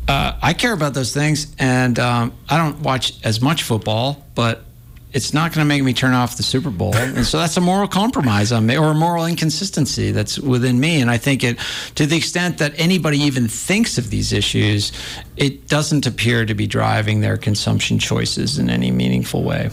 Uh, 0.08 0.38
I 0.42 0.54
care 0.54 0.74
about 0.74 0.94
those 0.94 1.14
things, 1.14 1.56
and 1.58 1.98
um, 1.98 2.34
I 2.50 2.58
don't 2.58 2.82
watch 2.82 3.14
as 3.24 3.42
much 3.42 3.64
football, 3.64 4.24
but 4.36 4.64
it's 5.14 5.34
not 5.34 5.54
going 5.54 5.66
to 5.66 5.68
make 5.68 5.84
me 5.84 5.94
turn 5.94 6.14
off 6.14 6.38
the 6.38 6.44
Super 6.44 6.70
Bowl. 6.70 6.96
And 7.02 7.26
so 7.26 7.40
that's 7.40 7.58
a 7.58 7.62
moral 7.62 7.88
compromise 7.88 8.52
on 8.52 8.66
me 8.66 8.78
or 8.78 8.92
a 8.92 8.94
moral 8.94 9.26
inconsistency 9.26 10.12
that's 10.12 10.40
within 10.40 10.80
me. 10.80 11.02
And 11.02 11.10
I 11.10 11.18
think 11.18 11.44
it, 11.44 11.58
to 11.96 12.06
the 12.06 12.16
extent 12.16 12.58
that 12.60 12.74
anybody 12.80 13.18
even 13.20 13.48
thinks 13.48 13.98
of 13.98 14.10
these 14.10 14.32
issues, 14.32 14.92
it 15.36 15.68
doesn't 15.68 16.06
appear 16.06 16.46
to 16.46 16.54
be 16.54 16.68
driving 16.68 17.22
their 17.22 17.38
consumption 17.38 18.00
choices 18.00 18.60
in 18.60 18.70
any 18.70 18.92
meaningful 18.92 19.44
way. 19.44 19.72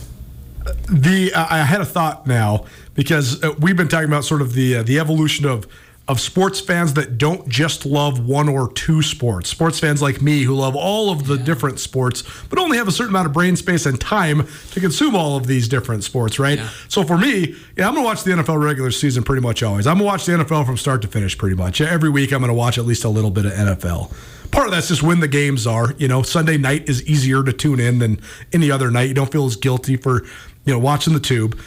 The 0.90 1.32
uh, 1.34 1.46
I 1.48 1.58
had 1.58 1.80
a 1.80 1.84
thought 1.84 2.26
now 2.26 2.64
because 2.94 3.42
uh, 3.42 3.54
we've 3.60 3.76
been 3.76 3.88
talking 3.88 4.08
about 4.08 4.24
sort 4.24 4.42
of 4.42 4.54
the 4.54 4.76
uh, 4.76 4.82
the 4.82 4.98
evolution 4.98 5.46
of 5.46 5.66
of 6.08 6.18
sports 6.20 6.58
fans 6.58 6.94
that 6.94 7.18
don't 7.18 7.46
just 7.48 7.84
love 7.84 8.26
one 8.26 8.48
or 8.48 8.72
two 8.72 9.02
sports. 9.02 9.50
Sports 9.50 9.78
fans 9.78 10.00
like 10.00 10.22
me 10.22 10.42
who 10.42 10.54
love 10.54 10.74
all 10.74 11.10
of 11.12 11.26
the 11.26 11.36
yeah. 11.36 11.44
different 11.44 11.78
sports, 11.78 12.24
but 12.48 12.58
only 12.58 12.78
have 12.78 12.88
a 12.88 12.92
certain 12.92 13.10
amount 13.10 13.26
of 13.26 13.34
brain 13.34 13.56
space 13.56 13.84
and 13.84 14.00
time 14.00 14.48
to 14.70 14.80
consume 14.80 15.14
all 15.14 15.36
of 15.36 15.46
these 15.46 15.68
different 15.68 16.02
sports, 16.02 16.38
right? 16.38 16.58
Yeah. 16.58 16.70
So 16.88 17.04
for 17.04 17.18
me, 17.18 17.54
yeah, 17.76 17.86
I'm 17.86 17.94
going 17.94 18.04
to 18.04 18.08
watch 18.08 18.24
the 18.24 18.30
NFL 18.30 18.62
regular 18.62 18.90
season 18.90 19.22
pretty 19.22 19.42
much 19.42 19.62
always. 19.62 19.86
I'm 19.86 19.98
going 19.98 20.06
to 20.06 20.06
watch 20.06 20.24
the 20.24 20.32
NFL 20.32 20.64
from 20.64 20.78
start 20.78 21.02
to 21.02 21.08
finish 21.08 21.36
pretty 21.36 21.56
much. 21.56 21.82
Every 21.82 22.08
week, 22.08 22.32
I'm 22.32 22.40
going 22.40 22.48
to 22.48 22.54
watch 22.54 22.78
at 22.78 22.86
least 22.86 23.04
a 23.04 23.10
little 23.10 23.30
bit 23.30 23.44
of 23.44 23.52
NFL. 23.52 24.10
Part 24.50 24.66
of 24.66 24.72
that's 24.72 24.88
just 24.88 25.02
when 25.02 25.20
the 25.20 25.28
games 25.28 25.66
are. 25.66 25.92
You 25.98 26.08
know, 26.08 26.22
Sunday 26.22 26.56
night 26.56 26.88
is 26.88 27.06
easier 27.06 27.42
to 27.42 27.52
tune 27.52 27.80
in 27.80 27.98
than 27.98 28.18
any 28.50 28.70
other 28.70 28.90
night. 28.90 29.08
You 29.08 29.14
don't 29.14 29.30
feel 29.30 29.44
as 29.44 29.56
guilty 29.56 29.98
for, 29.98 30.24
you 30.64 30.72
know, 30.72 30.78
watching 30.78 31.12
the 31.12 31.20
tube. 31.20 31.58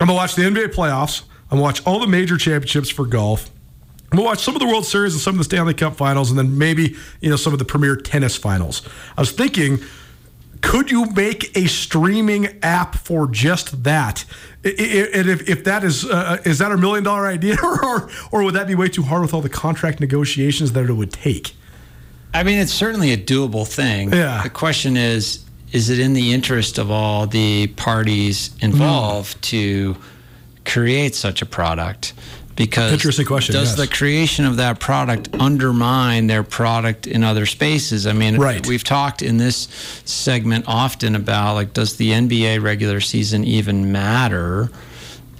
I'm 0.00 0.06
going 0.06 0.10
to 0.10 0.14
watch 0.14 0.36
the 0.36 0.42
NBA 0.42 0.72
playoffs. 0.72 1.22
I'm 1.50 1.58
going 1.58 1.60
to 1.60 1.62
watch 1.62 1.84
all 1.84 1.98
the 1.98 2.06
major 2.06 2.36
championships 2.36 2.90
for 2.90 3.04
golf. 3.04 3.50
We'll 4.12 4.24
watch 4.24 4.42
some 4.42 4.54
of 4.54 4.60
the 4.60 4.66
World 4.66 4.86
Series 4.86 5.12
and 5.12 5.20
some 5.20 5.34
of 5.34 5.38
the 5.38 5.44
Stanley 5.44 5.74
Cup 5.74 5.96
finals, 5.96 6.30
and 6.30 6.38
then 6.38 6.56
maybe 6.56 6.96
you 7.20 7.30
know 7.30 7.36
some 7.36 7.52
of 7.52 7.58
the 7.58 7.64
premier 7.64 7.96
tennis 7.96 8.36
finals. 8.36 8.82
I 9.16 9.20
was 9.20 9.32
thinking, 9.32 9.80
could 10.62 10.90
you 10.90 11.06
make 11.06 11.56
a 11.56 11.66
streaming 11.66 12.58
app 12.62 12.96
for 12.96 13.26
just 13.26 13.84
that? 13.84 14.24
And 14.64 14.74
if, 15.28 15.48
if 15.48 15.64
that 15.64 15.84
is 15.84 16.04
uh, 16.04 16.38
is 16.44 16.58
that 16.58 16.72
a 16.72 16.76
million 16.76 17.04
dollar 17.04 17.26
idea, 17.26 17.56
or 17.62 18.10
or 18.32 18.42
would 18.44 18.54
that 18.54 18.66
be 18.66 18.74
way 18.74 18.88
too 18.88 19.02
hard 19.02 19.22
with 19.22 19.34
all 19.34 19.42
the 19.42 19.48
contract 19.48 20.00
negotiations 20.00 20.72
that 20.72 20.88
it 20.88 20.94
would 20.94 21.12
take? 21.12 21.54
I 22.34 22.42
mean, 22.42 22.58
it's 22.60 22.72
certainly 22.72 23.12
a 23.12 23.16
doable 23.16 23.66
thing. 23.66 24.12
Yeah. 24.12 24.42
The 24.42 24.50
question 24.50 24.96
is, 24.96 25.44
is 25.72 25.90
it 25.90 25.98
in 25.98 26.12
the 26.12 26.32
interest 26.32 26.78
of 26.78 26.90
all 26.90 27.26
the 27.26 27.68
parties 27.68 28.50
involved 28.60 29.38
mm. 29.38 29.42
to 29.42 29.96
create 30.64 31.14
such 31.14 31.42
a 31.42 31.46
product? 31.46 32.12
Because 32.58 32.92
interesting 32.92 33.24
question. 33.24 33.54
Does 33.54 33.70
yes. 33.70 33.76
the 33.76 33.86
creation 33.86 34.44
of 34.44 34.56
that 34.56 34.80
product 34.80 35.28
undermine 35.38 36.26
their 36.26 36.42
product 36.42 37.06
in 37.06 37.22
other 37.22 37.46
spaces? 37.46 38.06
I 38.06 38.12
mean, 38.12 38.36
right. 38.36 38.66
we've 38.66 38.82
talked 38.82 39.22
in 39.22 39.36
this 39.36 39.68
segment 40.04 40.64
often 40.66 41.14
about 41.14 41.54
like, 41.54 41.72
does 41.72 41.96
the 41.96 42.10
NBA 42.10 42.60
regular 42.60 43.00
season 43.00 43.44
even 43.44 43.92
matter? 43.92 44.70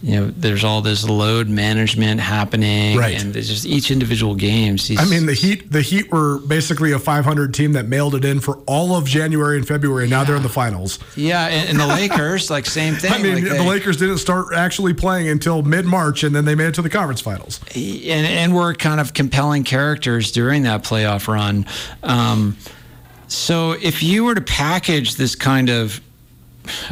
You 0.03 0.17
know, 0.17 0.27
there's 0.27 0.65
all 0.65 0.81
this 0.81 1.09
load 1.09 1.49
management 1.49 2.21
happening, 2.21 2.97
right. 2.97 3.21
and 3.21 3.35
there's 3.35 3.49
just 3.49 3.67
each 3.67 3.91
individual 3.91 4.35
game. 4.35 4.77
I 4.97 5.05
mean, 5.07 5.27
the 5.27 5.35
Heat, 5.35 5.71
the 5.71 5.83
Heat 5.83 6.13
were 6.13 6.39
basically 6.39 6.93
a 6.93 6.99
500 6.99 7.53
team 7.53 7.73
that 7.73 7.87
mailed 7.87 8.15
it 8.15 8.25
in 8.25 8.41
for 8.41 8.59
all 8.67 8.97
of 8.97 9.07
January 9.07 9.57
and 9.57 9.67
February. 9.67 10.05
And 10.05 10.11
now 10.11 10.21
yeah. 10.21 10.25
they're 10.25 10.37
in 10.37 10.43
the 10.43 10.49
finals. 10.49 10.99
Yeah, 11.17 11.47
and, 11.47 11.71
and 11.71 11.81
the 11.81 11.87
Lakers, 11.95 12.51
like 12.51 12.67
same 12.67 12.95
thing. 12.95 13.13
I 13.13 13.19
mean, 13.19 13.35
like 13.35 13.45
the 13.45 13.51
they, 13.51 13.69
Lakers 13.69 13.97
didn't 13.97 14.19
start 14.19 14.55
actually 14.55 14.95
playing 14.95 15.29
until 15.29 15.63
mid 15.63 15.85
March, 15.85 16.23
and 16.23 16.35
then 16.35 16.45
they 16.45 16.55
made 16.55 16.69
it 16.69 16.75
to 16.75 16.83
the 16.83 16.91
conference 16.91 17.21
finals. 17.21 17.61
And 17.75 18.27
and 18.27 18.55
we're 18.55 18.75
kind 18.75 19.01
of 19.01 19.15
compelling 19.15 19.65
characters 19.65 20.31
during 20.31 20.63
that 20.63 20.85
playoff 20.85 21.27
run. 21.27 21.67
Um, 22.03 22.57
so 23.27 23.73
if 23.73 24.03
you 24.03 24.25
were 24.25 24.35
to 24.35 24.41
package 24.41 25.17
this 25.17 25.35
kind 25.35 25.69
of 25.69 26.01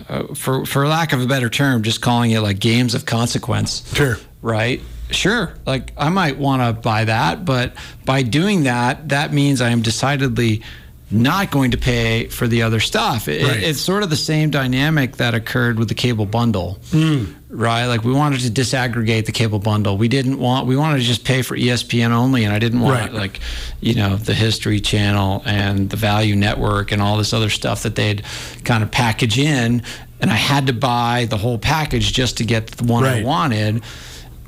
uh, 0.08 0.34
for 0.34 0.64
for 0.66 0.86
lack 0.86 1.12
of 1.12 1.20
a 1.20 1.26
better 1.26 1.48
term, 1.48 1.82
just 1.82 2.00
calling 2.00 2.30
it 2.30 2.40
like 2.40 2.58
games 2.58 2.94
of 2.94 3.06
consequence. 3.06 3.92
Sure. 3.94 4.16
Right. 4.42 4.80
Sure. 5.10 5.54
Like 5.66 5.92
I 5.96 6.08
might 6.08 6.38
want 6.38 6.62
to 6.62 6.80
buy 6.80 7.04
that, 7.04 7.44
but 7.44 7.74
by 8.04 8.22
doing 8.22 8.64
that, 8.64 9.08
that 9.10 9.32
means 9.32 9.60
I 9.60 9.70
am 9.70 9.82
decidedly 9.82 10.62
not 11.10 11.52
going 11.52 11.70
to 11.70 11.78
pay 11.78 12.26
for 12.26 12.48
the 12.48 12.62
other 12.62 12.80
stuff. 12.80 13.28
It, 13.28 13.42
right. 13.42 13.62
It's 13.62 13.80
sort 13.80 14.02
of 14.02 14.10
the 14.10 14.16
same 14.16 14.50
dynamic 14.50 15.16
that 15.16 15.34
occurred 15.34 15.78
with 15.78 15.88
the 15.88 15.94
cable 15.94 16.26
bundle, 16.26 16.78
mm. 16.90 17.32
right? 17.48 17.86
Like 17.86 18.02
we 18.02 18.12
wanted 18.12 18.40
to 18.40 18.50
disaggregate 18.50 19.26
the 19.26 19.32
cable 19.32 19.60
bundle. 19.60 19.96
We 19.96 20.08
didn't 20.08 20.38
want. 20.38 20.66
We 20.66 20.76
wanted 20.76 20.98
to 20.98 21.04
just 21.04 21.24
pay 21.24 21.42
for 21.42 21.56
ESPN 21.56 22.10
only, 22.10 22.42
and 22.44 22.52
I 22.52 22.58
didn't 22.58 22.80
want 22.80 23.00
right. 23.00 23.12
like, 23.12 23.40
you 23.80 23.94
know, 23.94 24.16
the 24.16 24.34
History 24.34 24.80
Channel 24.80 25.42
and 25.46 25.88
the 25.90 25.96
Value 25.96 26.34
Network 26.34 26.90
and 26.90 27.00
all 27.00 27.16
this 27.16 27.32
other 27.32 27.50
stuff 27.50 27.84
that 27.84 27.94
they'd 27.94 28.24
kind 28.64 28.82
of 28.82 28.90
package 28.90 29.38
in, 29.38 29.82
and 30.20 30.30
I 30.30 30.36
had 30.36 30.66
to 30.66 30.72
buy 30.72 31.26
the 31.30 31.36
whole 31.36 31.58
package 31.58 32.12
just 32.12 32.38
to 32.38 32.44
get 32.44 32.66
the 32.66 32.84
one 32.84 33.04
right. 33.04 33.22
I 33.22 33.24
wanted. 33.24 33.84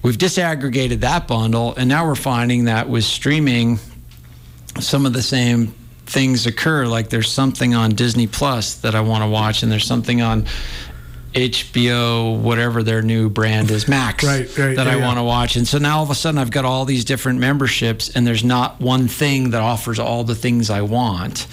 We've 0.03 0.19
disaggregated 0.19 1.01
that 1.01 1.29
bundle, 1.29 1.75
and 1.77 1.89
now 1.89 2.05
we're 2.07 2.17
finding 2.17 2.65
that 2.65 2.89
with 2.89 3.05
streaming, 3.05 3.79
some 4.81 5.07
of 5.07 5.13
the 5.13 5.23
same 5.23 5.75
things 6.09 6.47
occur. 6.47 6.87
Like 6.87 7.11
there's 7.11 7.31
something 7.31 7.75
on 7.75 7.91
Disney 7.91 8.27
Plus 8.27 8.75
that 8.77 8.95
I 8.95 9.01
want 9.03 9.23
to 9.23 9.29
watch, 9.29 9.63
and 9.63 9.71
there's 9.71 9.87
something 9.87 10.23
on 10.23 10.47
HBO, 11.35 12.41
whatever 12.41 12.83
their 12.83 13.03
new 13.03 13.29
brand 13.29 13.71
is, 13.71 13.87
Max, 13.87 14.25
right, 14.25 14.59
right, 14.59 14.77
that 14.77 14.87
yeah, 14.87 14.95
I 14.95 14.97
yeah. 14.97 15.07
want 15.07 15.19
to 15.19 15.23
watch. 15.23 15.57
And 15.57 15.69
so 15.69 15.79
now 15.79 15.99
all 15.99 16.03
of 16.03 16.11
a 16.11 16.15
sudden 16.15 16.39
I've 16.39 16.51
got 16.51 16.65
all 16.65 16.85
these 16.85 17.05
different 17.05 17.39
memberships, 17.39 18.09
and 18.17 18.27
there's 18.27 18.43
not 18.43 18.81
one 18.81 19.09
thing 19.09 19.51
that 19.51 19.61
offers 19.61 19.99
all 19.99 20.25
the 20.25 20.35
things 20.35 20.71
I 20.71 20.81
want. 20.81 21.47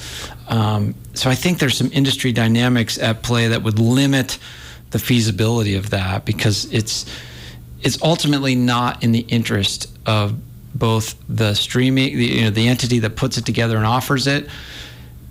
Um, 0.47 0.95
so 1.13 1.29
I 1.29 1.35
think 1.35 1.59
there's 1.59 1.77
some 1.77 1.91
industry 1.91 2.31
dynamics 2.31 2.97
at 2.97 3.21
play 3.21 3.49
that 3.49 3.63
would 3.63 3.79
limit 3.79 4.37
the 4.91 4.99
feasibility 4.99 5.75
of 5.75 5.89
that 5.89 6.23
because 6.25 6.71
it's 6.71 7.05
it's 7.81 8.01
ultimately 8.01 8.55
not 8.55 9.03
in 9.03 9.11
the 9.11 9.19
interest 9.19 9.91
of 10.05 10.39
both 10.75 11.15
the 11.27 11.53
streaming, 11.53 12.17
the, 12.17 12.25
you 12.25 12.41
know, 12.43 12.49
the 12.49 12.67
entity 12.67 12.99
that 12.99 13.15
puts 13.15 13.37
it 13.37 13.45
together 13.45 13.77
and 13.77 13.85
offers 13.85 14.27
it, 14.27 14.47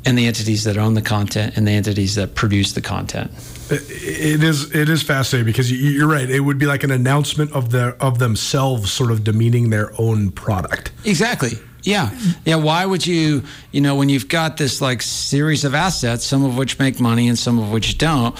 and 0.06 0.18
the 0.18 0.26
entities 0.26 0.64
that 0.64 0.76
own 0.76 0.94
the 0.94 1.02
content 1.02 1.56
and 1.56 1.66
the 1.66 1.72
entities 1.72 2.14
that 2.16 2.34
produce 2.34 2.72
the 2.72 2.80
content. 2.80 3.30
It 3.70 4.42
is 4.42 4.74
it 4.74 4.88
is 4.88 5.02
fascinating 5.02 5.46
because 5.46 5.72
you're 5.72 6.08
right. 6.08 6.28
It 6.28 6.40
would 6.40 6.58
be 6.58 6.66
like 6.66 6.82
an 6.84 6.90
announcement 6.90 7.52
of 7.52 7.70
their 7.70 7.94
of 8.02 8.18
themselves, 8.18 8.92
sort 8.92 9.10
of 9.10 9.24
demeaning 9.24 9.70
their 9.70 9.92
own 9.98 10.30
product. 10.30 10.92
Exactly. 11.04 11.52
Yeah. 11.82 12.10
Yeah. 12.44 12.56
Why 12.56 12.86
would 12.86 13.06
you, 13.06 13.42
you 13.70 13.80
know, 13.80 13.94
when 13.94 14.08
you've 14.08 14.28
got 14.28 14.56
this 14.56 14.80
like 14.80 15.02
series 15.02 15.64
of 15.64 15.74
assets, 15.74 16.24
some 16.24 16.44
of 16.44 16.56
which 16.56 16.78
make 16.78 16.98
money 16.98 17.28
and 17.28 17.38
some 17.38 17.58
of 17.58 17.70
which 17.70 17.98
don't, 17.98 18.34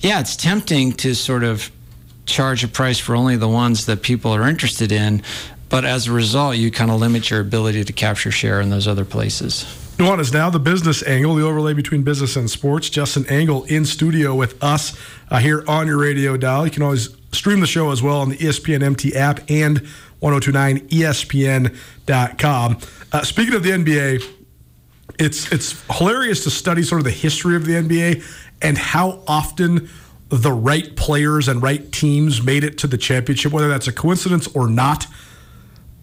yeah, 0.00 0.20
it's 0.20 0.36
tempting 0.36 0.92
to 0.94 1.14
sort 1.14 1.44
of 1.44 1.70
charge 2.26 2.64
a 2.64 2.68
price 2.68 2.98
for 2.98 3.14
only 3.14 3.36
the 3.36 3.48
ones 3.48 3.86
that 3.86 4.02
people 4.02 4.32
are 4.32 4.48
interested 4.48 4.90
in. 4.90 5.22
But 5.68 5.84
as 5.84 6.06
a 6.06 6.12
result, 6.12 6.56
you 6.56 6.70
kind 6.70 6.90
of 6.90 7.00
limit 7.00 7.30
your 7.30 7.40
ability 7.40 7.84
to 7.84 7.92
capture 7.92 8.30
share 8.30 8.60
in 8.60 8.70
those 8.70 8.86
other 8.86 9.04
places. 9.04 9.64
Nuanez 9.98 10.20
is 10.20 10.32
now 10.32 10.48
the 10.50 10.60
business 10.60 11.02
angle, 11.04 11.34
the 11.34 11.42
overlay 11.42 11.72
between 11.72 12.02
business 12.02 12.36
and 12.36 12.50
sports. 12.50 12.90
Justin 12.90 13.26
Angle 13.28 13.64
in 13.64 13.86
studio 13.86 14.34
with 14.34 14.62
us 14.62 14.94
uh, 15.30 15.38
here 15.38 15.64
on 15.66 15.86
your 15.86 15.96
radio 15.96 16.36
dial. 16.36 16.66
You 16.66 16.70
can 16.70 16.82
always 16.82 17.16
stream 17.32 17.60
the 17.60 17.66
show 17.66 17.90
as 17.90 18.02
well 18.02 18.20
on 18.20 18.28
the 18.28 18.36
ESPN 18.36 18.82
MT 18.82 19.16
app 19.16 19.50
and 19.50 19.78
1029ESPN.com. 20.20 22.78
Uh, 23.12 23.22
speaking 23.22 23.54
of 23.54 23.62
the 23.62 23.70
NBA, 23.70 24.22
it's 25.18 25.50
it's 25.50 25.82
hilarious 25.90 26.44
to 26.44 26.50
study 26.50 26.82
sort 26.82 27.00
of 27.00 27.06
the 27.06 27.10
history 27.10 27.56
of 27.56 27.64
the 27.64 27.72
NBA 27.72 28.22
and 28.60 28.76
how 28.76 29.22
often 29.26 29.88
the 30.28 30.52
right 30.52 30.94
players 30.96 31.48
and 31.48 31.62
right 31.62 31.90
teams 31.90 32.42
made 32.42 32.64
it 32.64 32.76
to 32.78 32.86
the 32.86 32.98
championship, 32.98 33.52
whether 33.52 33.68
that's 33.68 33.88
a 33.88 33.92
coincidence 33.92 34.46
or 34.54 34.68
not. 34.68 35.06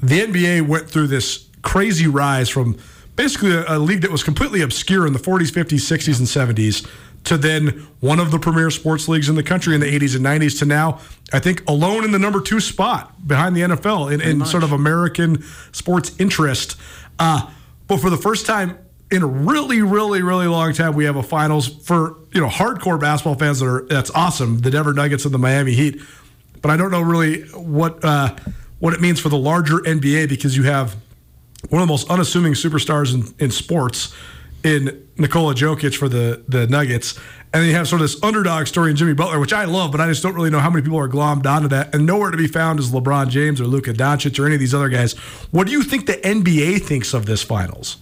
The 0.03 0.19
NBA 0.19 0.67
went 0.67 0.89
through 0.89 1.07
this 1.07 1.47
crazy 1.61 2.07
rise 2.07 2.49
from 2.49 2.77
basically 3.15 3.51
a, 3.51 3.77
a, 3.77 3.79
league 3.79 4.01
that 4.01 4.11
was 4.11 4.21
completely 4.21 4.61
obscure 4.61 5.07
in 5.07 5.13
the 5.13 5.19
40s, 5.19 5.51
50s, 5.51 5.79
60s, 5.79 6.19
and 6.19 6.27
70s 6.57 6.85
to 7.23 7.37
then 7.37 7.87
one 8.01 8.19
of 8.19 8.31
the 8.31 8.37
premier 8.37 8.69
sports 8.69 9.07
leagues 9.07 9.29
in 9.29 9.35
the 9.35 9.43
country 9.43 9.73
in 9.73 9.79
the 9.79 9.87
80s 9.87 10.15
and 10.17 10.25
90s 10.25 10.59
to 10.59 10.65
now, 10.65 10.99
I 11.31 11.39
think, 11.39 11.67
alone 11.69 12.03
in 12.03 12.11
the 12.11 12.19
number 12.19 12.41
two 12.41 12.59
spot 12.59 13.25
behind 13.25 13.55
the 13.55 13.61
NFL 13.61 14.11
in, 14.11 14.19
in 14.19 14.45
sort 14.45 14.63
of 14.63 14.73
American 14.73 15.41
sports 15.71 16.11
interest. 16.19 16.75
Uh, 17.17 17.49
but 17.87 18.01
for 18.01 18.09
the 18.09 18.17
first 18.17 18.45
time 18.45 18.77
in 19.09 19.21
a 19.21 19.27
really, 19.27 19.81
really, 19.81 20.21
really 20.21 20.47
long 20.47 20.73
time, 20.73 20.95
we 20.95 21.05
have 21.05 21.15
a 21.15 21.23
finals 21.23 21.67
for 21.67 22.17
you 22.33 22.41
know 22.41 22.49
hardcore 22.49 22.99
basketball 22.99 23.35
fans 23.35 23.61
that 23.61 23.67
are 23.67 23.85
that's 23.87 24.09
awesome. 24.11 24.59
The 24.59 24.71
Denver 24.71 24.91
Nuggets 24.91 25.23
and 25.23 25.33
the 25.33 25.37
Miami 25.37 25.73
Heat. 25.73 26.01
But 26.61 26.71
I 26.71 26.77
don't 26.77 26.91
know 26.91 27.01
really 27.01 27.43
what 27.51 28.03
uh, 28.03 28.35
what 28.83 28.93
it 28.93 28.99
means 28.99 29.17
for 29.17 29.29
the 29.29 29.37
larger 29.37 29.77
NBA 29.77 30.27
because 30.27 30.57
you 30.57 30.63
have 30.63 30.97
one 31.69 31.81
of 31.81 31.87
the 31.87 31.91
most 31.91 32.09
unassuming 32.09 32.51
superstars 32.51 33.13
in, 33.13 33.33
in 33.39 33.49
sports 33.49 34.13
in 34.61 35.07
Nikola 35.17 35.55
Jokic 35.55 35.95
for 35.95 36.09
the 36.09 36.43
the 36.49 36.67
Nuggets. 36.67 37.17
And 37.53 37.61
then 37.61 37.69
you 37.69 37.75
have 37.75 37.87
sort 37.87 38.01
of 38.01 38.09
this 38.09 38.21
underdog 38.21 38.67
story 38.67 38.91
in 38.91 38.97
Jimmy 38.97 39.13
Butler, 39.13 39.39
which 39.39 39.53
I 39.53 39.63
love, 39.63 39.93
but 39.93 40.01
I 40.01 40.07
just 40.07 40.21
don't 40.21 40.35
really 40.35 40.49
know 40.49 40.59
how 40.59 40.69
many 40.69 40.81
people 40.81 40.99
are 40.99 41.07
glommed 41.07 41.45
onto 41.45 41.69
that. 41.69 41.95
And 41.95 42.05
nowhere 42.05 42.29
to 42.29 42.35
be 42.35 42.47
found 42.47 42.77
is 42.77 42.91
LeBron 42.91 43.29
James 43.29 43.61
or 43.61 43.67
Luka 43.67 43.93
Doncic 43.93 44.37
or 44.37 44.47
any 44.47 44.55
of 44.55 44.59
these 44.59 44.73
other 44.73 44.89
guys. 44.89 45.13
What 45.51 45.65
do 45.67 45.71
you 45.71 45.81
think 45.83 46.05
the 46.05 46.15
NBA 46.15 46.81
thinks 46.81 47.13
of 47.13 47.25
this 47.25 47.41
finals? 47.41 47.95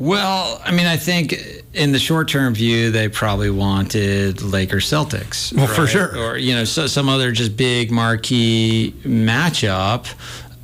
Well, 0.00 0.58
I 0.64 0.72
mean, 0.72 0.86
I 0.86 0.96
think 0.96 1.34
in 1.74 1.92
the 1.92 1.98
short 1.98 2.26
term 2.26 2.54
view, 2.54 2.90
they 2.90 3.10
probably 3.10 3.50
wanted 3.50 4.40
Lakers 4.40 4.86
Celtics. 4.86 5.52
Well, 5.52 5.66
right? 5.66 5.76
for 5.76 5.86
sure. 5.86 6.16
Or, 6.18 6.38
you 6.38 6.54
know, 6.54 6.64
so, 6.64 6.86
some 6.86 7.10
other 7.10 7.32
just 7.32 7.54
big 7.54 7.90
marquee 7.90 8.94
matchup. 9.02 10.06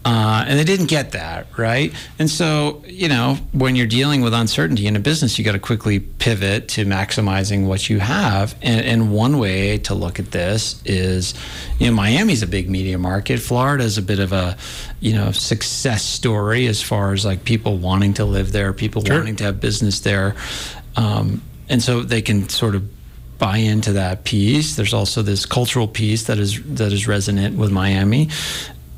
Uh, 0.06 0.44
and 0.46 0.56
they 0.56 0.62
didn't 0.62 0.86
get 0.86 1.10
that, 1.10 1.48
right? 1.58 1.92
And 2.20 2.30
so, 2.30 2.84
you 2.86 3.08
know, 3.08 3.38
when 3.50 3.74
you're 3.74 3.88
dealing 3.88 4.20
with 4.20 4.34
uncertainty 4.34 4.86
in 4.86 4.94
a 4.94 5.00
business, 5.00 5.36
you 5.36 5.44
got 5.44 5.52
to 5.52 5.58
quickly 5.58 5.98
pivot 5.98 6.68
to 6.68 6.84
maximizing 6.84 7.66
what 7.66 7.90
you 7.90 7.98
have. 7.98 8.54
And, 8.62 8.86
and, 8.86 9.12
one 9.12 9.38
way 9.38 9.78
to 9.78 9.94
look 9.94 10.20
at 10.20 10.30
this 10.30 10.80
is, 10.84 11.34
you 11.80 11.88
know, 11.88 11.92
Miami's 11.92 12.44
a 12.44 12.46
big 12.46 12.70
media 12.70 12.98
market. 12.98 13.40
Florida's 13.40 13.98
a 13.98 14.02
bit 14.02 14.20
of 14.20 14.32
a, 14.32 14.56
you 15.00 15.12
know, 15.12 15.32
success 15.32 16.04
story 16.04 16.68
as 16.68 16.80
far 16.80 17.12
as 17.12 17.24
like 17.24 17.42
people 17.42 17.76
wanting 17.76 18.14
to 18.14 18.24
live 18.24 18.52
there, 18.52 18.72
people 18.72 19.04
sure. 19.04 19.16
wanting 19.16 19.34
to 19.36 19.44
have 19.44 19.60
business 19.60 19.98
there. 20.00 20.36
Um, 20.94 21.42
and 21.68 21.82
so 21.82 22.04
they 22.04 22.22
can 22.22 22.48
sort 22.48 22.76
of 22.76 22.88
buy 23.38 23.58
into 23.58 23.92
that 23.94 24.24
piece. 24.24 24.76
There's 24.76 24.94
also 24.94 25.22
this 25.22 25.46
cultural 25.46 25.88
piece 25.88 26.24
that 26.24 26.38
is 26.38 26.62
that 26.76 26.92
is 26.92 27.06
resonant 27.06 27.56
with 27.58 27.70
Miami, 27.70 28.30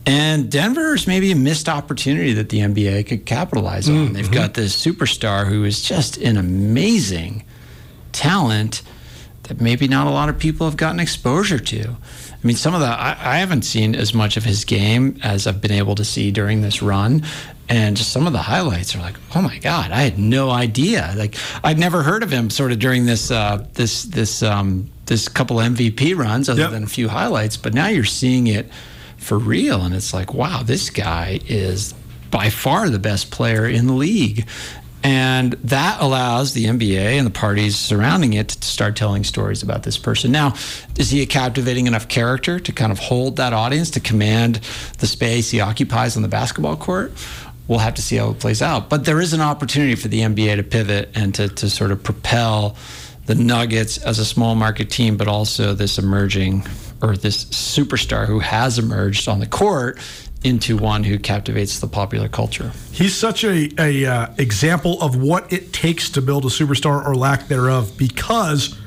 and 0.08 0.50
Denver's 0.50 1.06
maybe 1.06 1.30
a 1.32 1.36
missed 1.36 1.68
opportunity 1.68 2.32
that 2.32 2.48
the 2.48 2.60
NBA 2.60 3.06
could 3.08 3.26
capitalize 3.26 3.90
on. 3.90 3.94
Mm-hmm. 3.94 4.14
They've 4.14 4.30
got 4.30 4.54
this 4.54 4.74
superstar 4.74 5.46
who 5.46 5.64
is 5.64 5.82
just 5.82 6.16
an 6.16 6.38
amazing 6.38 7.44
talent 8.12 8.80
that 9.42 9.60
maybe 9.60 9.86
not 9.86 10.06
a 10.06 10.10
lot 10.10 10.30
of 10.30 10.38
people 10.38 10.66
have 10.66 10.78
gotten 10.78 10.98
exposure 10.98 11.58
to. 11.58 11.90
I 11.90 12.46
mean, 12.46 12.56
some 12.56 12.74
of 12.74 12.80
the, 12.80 12.86
I, 12.86 13.18
I, 13.20 13.38
haven't 13.38 13.62
seen 13.62 13.94
as 13.94 14.14
much 14.14 14.38
of 14.38 14.44
his 14.44 14.64
game 14.64 15.18
as 15.22 15.46
I've 15.46 15.60
been 15.60 15.72
able 15.72 15.94
to 15.96 16.04
see 16.04 16.30
during 16.30 16.62
this 16.62 16.80
run. 16.80 17.22
And 17.68 17.94
just 17.94 18.10
some 18.10 18.26
of 18.26 18.32
the 18.32 18.38
highlights 18.38 18.96
are 18.96 19.00
like, 19.00 19.16
oh 19.34 19.42
my 19.42 19.58
God, 19.58 19.90
I 19.90 20.00
had 20.00 20.18
no 20.18 20.48
idea. 20.48 21.12
Like, 21.16 21.36
I'd 21.62 21.78
never 21.78 22.02
heard 22.02 22.22
of 22.22 22.30
him 22.30 22.48
sort 22.48 22.72
of 22.72 22.78
during 22.78 23.04
this, 23.04 23.30
uh, 23.30 23.66
this, 23.74 24.04
this, 24.04 24.42
um, 24.42 24.90
this 25.04 25.28
couple 25.28 25.56
MVP 25.56 26.16
runs, 26.16 26.48
other 26.48 26.62
yep. 26.62 26.70
than 26.70 26.84
a 26.84 26.88
few 26.88 27.08
highlights. 27.08 27.58
But 27.58 27.74
now 27.74 27.88
you're 27.88 28.04
seeing 28.04 28.46
it 28.46 28.70
for 29.18 29.38
real. 29.38 29.82
And 29.82 29.94
it's 29.94 30.14
like, 30.14 30.32
wow, 30.32 30.62
this 30.62 30.90
guy 30.90 31.40
is 31.46 31.94
by 32.30 32.50
far 32.50 32.88
the 32.88 32.98
best 32.98 33.30
player 33.30 33.66
in 33.66 33.86
the 33.86 33.92
league. 33.92 34.48
And 35.04 35.52
that 35.64 36.00
allows 36.00 36.54
the 36.54 36.64
NBA 36.64 36.98
and 36.98 37.26
the 37.26 37.30
parties 37.30 37.76
surrounding 37.76 38.32
it 38.32 38.48
to 38.48 38.68
start 38.68 38.96
telling 38.96 39.22
stories 39.22 39.62
about 39.62 39.84
this 39.84 39.96
person. 39.96 40.32
Now, 40.32 40.54
is 40.98 41.10
he 41.10 41.22
a 41.22 41.26
captivating 41.26 41.86
enough 41.86 42.08
character 42.08 42.58
to 42.58 42.72
kind 42.72 42.90
of 42.90 42.98
hold 42.98 43.36
that 43.36 43.52
audience, 43.52 43.90
to 43.90 44.00
command 44.00 44.56
the 44.98 45.06
space 45.06 45.50
he 45.50 45.60
occupies 45.60 46.16
on 46.16 46.22
the 46.22 46.28
basketball 46.28 46.76
court? 46.76 47.12
We'll 47.68 47.78
have 47.78 47.94
to 47.94 48.02
see 48.02 48.16
how 48.16 48.30
it 48.30 48.40
plays 48.40 48.60
out. 48.60 48.88
But 48.88 49.04
there 49.04 49.20
is 49.20 49.32
an 49.32 49.40
opportunity 49.40 49.94
for 49.94 50.08
the 50.08 50.20
NBA 50.20 50.56
to 50.56 50.62
pivot 50.62 51.10
and 51.14 51.34
to, 51.36 51.48
to 51.48 51.70
sort 51.70 51.92
of 51.92 52.02
propel 52.02 52.76
the 53.26 53.34
Nuggets 53.34 53.98
as 53.98 54.18
a 54.18 54.24
small 54.24 54.54
market 54.54 54.90
team, 54.90 55.16
but 55.16 55.28
also 55.28 55.74
this 55.74 55.98
emerging 55.98 56.66
or 57.02 57.16
this 57.16 57.44
superstar 57.46 58.26
who 58.26 58.40
has 58.40 58.78
emerged 58.78 59.28
on 59.28 59.40
the 59.40 59.46
court 59.46 59.98
into 60.44 60.76
one 60.76 61.04
who 61.04 61.18
captivates 61.18 61.80
the 61.80 61.86
popular 61.86 62.28
culture. 62.28 62.72
He's 62.92 63.14
such 63.14 63.44
a, 63.44 63.70
a 63.78 64.06
uh, 64.06 64.34
example 64.38 65.00
of 65.02 65.16
what 65.16 65.52
it 65.52 65.72
takes 65.72 66.10
to 66.10 66.22
build 66.22 66.44
a 66.44 66.48
superstar 66.48 67.04
or 67.04 67.14
lack 67.14 67.48
thereof 67.48 67.96
because 67.98 68.78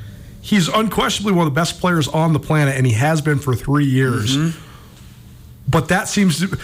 he's 0.41 0.67
unquestionably 0.69 1.33
one 1.33 1.47
of 1.47 1.53
the 1.53 1.59
best 1.59 1.79
players 1.79 2.07
on 2.07 2.33
the 2.33 2.39
planet 2.39 2.75
and 2.75 2.85
he 2.85 2.93
has 2.93 3.21
been 3.21 3.39
for 3.39 3.53
3 3.53 3.85
years. 3.85 4.37
Mm-hmm. 4.37 4.67
But 5.67 5.87
that 5.89 6.07
seems 6.07 6.39
to 6.39 6.57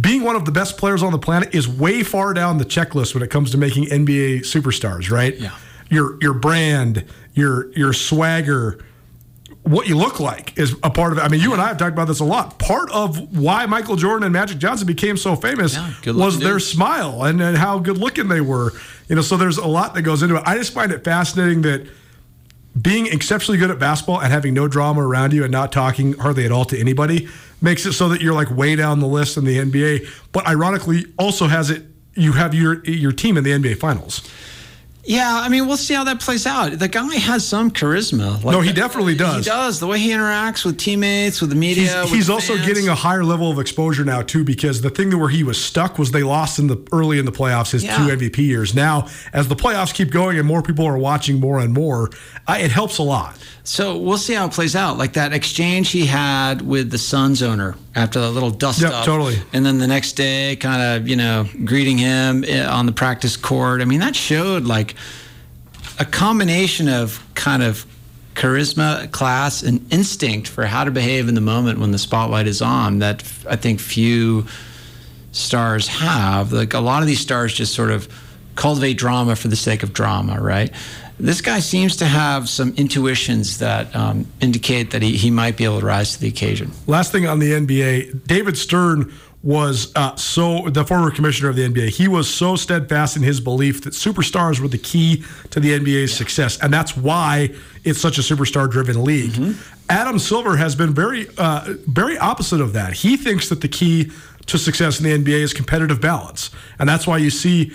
being 0.00 0.22
one 0.22 0.36
of 0.36 0.44
the 0.44 0.52
best 0.52 0.78
players 0.78 1.02
on 1.02 1.12
the 1.12 1.18
planet 1.18 1.54
is 1.54 1.68
way 1.68 2.02
far 2.02 2.32
down 2.32 2.58
the 2.58 2.64
checklist 2.64 3.12
when 3.12 3.22
it 3.22 3.30
comes 3.30 3.50
to 3.50 3.58
making 3.58 3.84
NBA 3.86 4.40
superstars, 4.40 5.10
right? 5.10 5.38
Yeah. 5.38 5.56
Your 5.90 6.16
your 6.22 6.32
brand, 6.32 7.04
your 7.34 7.70
your 7.72 7.92
swagger, 7.92 8.82
what 9.64 9.88
you 9.88 9.96
look 9.96 10.20
like 10.20 10.56
is 10.58 10.76
a 10.82 10.90
part 10.90 11.12
of 11.12 11.18
it. 11.18 11.22
I 11.22 11.28
mean, 11.28 11.40
you 11.40 11.52
and 11.52 11.60
I 11.60 11.68
have 11.68 11.78
talked 11.78 11.92
about 11.92 12.06
this 12.06 12.20
a 12.20 12.24
lot. 12.24 12.58
Part 12.58 12.90
of 12.92 13.36
why 13.36 13.64
Michael 13.66 13.96
Jordan 13.96 14.24
and 14.24 14.32
Magic 14.32 14.58
Johnson 14.58 14.86
became 14.86 15.16
so 15.16 15.36
famous 15.36 15.74
yeah, 15.74 16.12
was 16.12 16.38
their 16.38 16.60
smile 16.60 17.24
and, 17.24 17.40
and 17.40 17.56
how 17.56 17.78
good 17.78 17.96
looking 17.96 18.28
they 18.28 18.42
were. 18.42 18.72
You 19.08 19.16
know, 19.16 19.22
so 19.22 19.36
there's 19.38 19.56
a 19.56 19.66
lot 19.66 19.94
that 19.94 20.02
goes 20.02 20.22
into 20.22 20.36
it. 20.36 20.42
I 20.44 20.56
just 20.56 20.74
find 20.74 20.92
it 20.92 21.02
fascinating 21.02 21.62
that 21.62 21.86
being 22.80 23.06
exceptionally 23.06 23.58
good 23.58 23.70
at 23.70 23.78
basketball 23.78 24.20
and 24.20 24.30
having 24.30 24.52
no 24.52 24.68
drama 24.68 25.06
around 25.06 25.32
you 25.32 25.44
and 25.44 25.52
not 25.52 25.72
talking 25.72 26.12
hardly 26.14 26.44
at 26.44 26.52
all 26.52 26.64
to 26.66 26.78
anybody 26.78 27.28
makes 27.62 27.86
it 27.86 27.92
so 27.94 28.08
that 28.10 28.20
you're 28.20 28.34
like 28.34 28.50
way 28.50 28.76
down 28.76 29.00
the 29.00 29.06
list 29.06 29.36
in 29.38 29.44
the 29.44 29.58
NBA. 29.58 30.06
But 30.32 30.46
ironically, 30.46 31.06
also 31.18 31.46
has 31.46 31.70
it 31.70 31.84
you 32.14 32.32
have 32.32 32.54
your 32.54 32.84
your 32.84 33.12
team 33.12 33.36
in 33.36 33.44
the 33.44 33.50
NBA 33.50 33.78
finals. 33.78 34.28
Yeah, 35.06 35.40
I 35.42 35.48
mean, 35.48 35.66
we'll 35.66 35.76
see 35.76 35.94
how 35.94 36.04
that 36.04 36.20
plays 36.20 36.46
out. 36.46 36.78
The 36.78 36.88
guy 36.88 37.16
has 37.16 37.46
some 37.46 37.70
charisma. 37.70 38.42
Like, 38.42 38.52
no, 38.54 38.60
he 38.60 38.72
definitely 38.72 39.14
does. 39.14 39.44
He 39.44 39.50
does. 39.50 39.78
The 39.78 39.86
way 39.86 39.98
he 39.98 40.10
interacts 40.10 40.64
with 40.64 40.78
teammates, 40.78 41.40
with 41.40 41.50
the 41.50 41.56
media. 41.56 42.02
He's, 42.02 42.12
he's 42.12 42.30
also 42.30 42.56
getting 42.56 42.88
a 42.88 42.94
higher 42.94 43.22
level 43.22 43.50
of 43.50 43.58
exposure 43.58 44.04
now 44.04 44.22
too, 44.22 44.44
because 44.44 44.80
the 44.80 44.90
thing 44.90 45.16
where 45.18 45.28
he 45.28 45.44
was 45.44 45.62
stuck 45.62 45.98
was 45.98 46.10
they 46.10 46.22
lost 46.22 46.58
in 46.58 46.68
the 46.68 46.82
early 46.92 47.18
in 47.18 47.26
the 47.26 47.32
playoffs 47.32 47.72
his 47.72 47.84
yeah. 47.84 47.96
two 47.96 48.16
MVP 48.16 48.38
years. 48.38 48.74
Now, 48.74 49.08
as 49.32 49.48
the 49.48 49.56
playoffs 49.56 49.92
keep 49.92 50.10
going 50.10 50.38
and 50.38 50.46
more 50.46 50.62
people 50.62 50.86
are 50.86 50.98
watching 50.98 51.38
more 51.38 51.58
and 51.58 51.74
more, 51.74 52.10
uh, 52.46 52.56
it 52.58 52.70
helps 52.70 52.98
a 52.98 53.02
lot. 53.02 53.38
So 53.66 53.96
we'll 53.96 54.18
see 54.18 54.34
how 54.34 54.46
it 54.46 54.52
plays 54.52 54.76
out. 54.76 54.98
Like 54.98 55.14
that 55.14 55.32
exchange 55.32 55.90
he 55.90 56.04
had 56.04 56.60
with 56.60 56.90
the 56.90 56.98
Suns 56.98 57.42
owner 57.42 57.76
after 57.94 58.20
that 58.20 58.30
little 58.30 58.50
dust 58.50 58.82
yep, 58.82 58.92
up, 58.92 59.04
totally. 59.06 59.38
And 59.54 59.64
then 59.64 59.78
the 59.78 59.86
next 59.86 60.12
day, 60.12 60.56
kind 60.56 60.82
of 60.82 61.08
you 61.08 61.16
know 61.16 61.46
greeting 61.64 61.96
him 61.96 62.44
eh, 62.44 62.62
on 62.62 62.84
the 62.84 62.92
practice 62.92 63.38
court. 63.38 63.80
I 63.80 63.86
mean, 63.86 64.00
that 64.00 64.14
showed 64.14 64.64
like 64.64 64.93
a 65.98 66.04
combination 66.04 66.88
of 66.88 67.24
kind 67.34 67.62
of 67.62 67.86
charisma, 68.34 69.10
class, 69.12 69.62
and 69.62 69.92
instinct 69.92 70.48
for 70.48 70.66
how 70.66 70.84
to 70.84 70.90
behave 70.90 71.28
in 71.28 71.34
the 71.34 71.40
moment 71.40 71.78
when 71.78 71.92
the 71.92 71.98
spotlight 71.98 72.46
is 72.46 72.60
on. 72.60 72.98
That 72.98 73.22
I 73.48 73.56
think 73.56 73.80
few 73.80 74.46
stars 75.32 75.88
have. 75.88 76.52
Like 76.52 76.74
a 76.74 76.80
lot 76.80 77.02
of 77.02 77.06
these 77.06 77.20
stars 77.20 77.52
just 77.52 77.74
sort 77.74 77.90
of 77.90 78.08
cultivate 78.54 78.94
drama 78.94 79.36
for 79.36 79.48
the 79.48 79.56
sake 79.56 79.82
of 79.82 79.92
drama, 79.92 80.40
right? 80.40 80.72
This 81.18 81.40
guy 81.40 81.60
seems 81.60 81.96
to 81.96 82.06
have 82.06 82.48
some 82.48 82.74
intuitions 82.76 83.58
that 83.58 83.94
um, 83.94 84.26
indicate 84.40 84.90
that 84.90 85.02
he, 85.02 85.16
he 85.16 85.30
might 85.30 85.56
be 85.56 85.64
able 85.64 85.80
to 85.80 85.86
rise 85.86 86.14
to 86.14 86.20
the 86.20 86.28
occasion. 86.28 86.72
Last 86.86 87.12
thing 87.12 87.26
on 87.26 87.38
the 87.38 87.52
NBA, 87.52 88.26
David 88.26 88.58
Stern 88.58 89.12
was 89.44 89.92
uh, 89.94 90.16
so 90.16 90.70
the 90.70 90.84
former 90.84 91.10
commissioner 91.10 91.50
of 91.50 91.56
the 91.56 91.68
NBA. 91.68 91.90
He 91.90 92.08
was 92.08 92.32
so 92.32 92.56
steadfast 92.56 93.14
in 93.14 93.22
his 93.22 93.40
belief 93.40 93.84
that 93.84 93.92
superstars 93.92 94.58
were 94.58 94.68
the 94.68 94.78
key 94.78 95.22
to 95.50 95.60
the 95.60 95.78
NBA's 95.78 96.12
yeah. 96.12 96.16
success, 96.16 96.58
and 96.60 96.72
that's 96.72 96.96
why 96.96 97.54
it's 97.84 98.00
such 98.00 98.16
a 98.16 98.22
superstar-driven 98.22 99.04
league. 99.04 99.32
Mm-hmm. 99.32 99.60
Adam 99.90 100.18
Silver 100.18 100.56
has 100.56 100.74
been 100.74 100.94
very, 100.94 101.28
uh, 101.36 101.74
very 101.86 102.16
opposite 102.16 102.62
of 102.62 102.72
that. 102.72 102.94
He 102.94 103.18
thinks 103.18 103.50
that 103.50 103.60
the 103.60 103.68
key 103.68 104.10
to 104.46 104.58
success 104.58 104.98
in 104.98 105.04
the 105.04 105.32
NBA 105.32 105.40
is 105.42 105.52
competitive 105.52 106.00
balance, 106.00 106.50
and 106.78 106.88
that's 106.88 107.06
why 107.06 107.18
you 107.18 107.28
see 107.28 107.70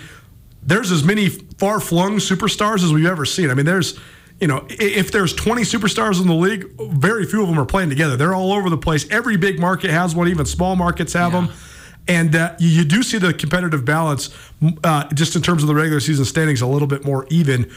there's 0.64 0.90
as 0.90 1.04
many 1.04 1.28
far 1.28 1.78
flung 1.78 2.16
superstars 2.16 2.82
as 2.82 2.92
we've 2.92 3.06
ever 3.06 3.24
seen. 3.24 3.48
I 3.48 3.54
mean, 3.54 3.64
there's 3.64 3.98
you 4.40 4.46
know, 4.46 4.64
if 4.70 5.12
there's 5.12 5.34
20 5.34 5.62
superstars 5.62 6.20
in 6.20 6.26
the 6.26 6.34
league, 6.34 6.66
very 6.80 7.26
few 7.26 7.42
of 7.42 7.48
them 7.48 7.58
are 7.58 7.66
playing 7.66 7.90
together. 7.90 8.16
They're 8.16 8.34
all 8.34 8.52
over 8.52 8.70
the 8.70 8.78
place. 8.78 9.08
Every 9.10 9.36
big 9.36 9.60
market 9.60 9.90
has 9.90 10.14
one, 10.14 10.28
even 10.28 10.46
small 10.46 10.76
markets 10.76 11.12
have 11.12 11.32
yeah. 11.32 11.40
them. 11.42 11.54
And 12.08 12.34
uh, 12.34 12.54
you, 12.58 12.68
you, 12.68 12.84
do 12.84 13.02
see 13.02 13.18
the 13.18 13.34
competitive 13.34 13.84
balance, 13.84 14.30
uh, 14.82 15.04
just 15.12 15.36
in 15.36 15.42
terms 15.42 15.62
of 15.62 15.68
the 15.68 15.74
regular 15.74 16.00
season 16.00 16.24
standings, 16.24 16.62
a 16.62 16.66
little 16.66 16.88
bit 16.88 17.04
more 17.04 17.26
even. 17.28 17.70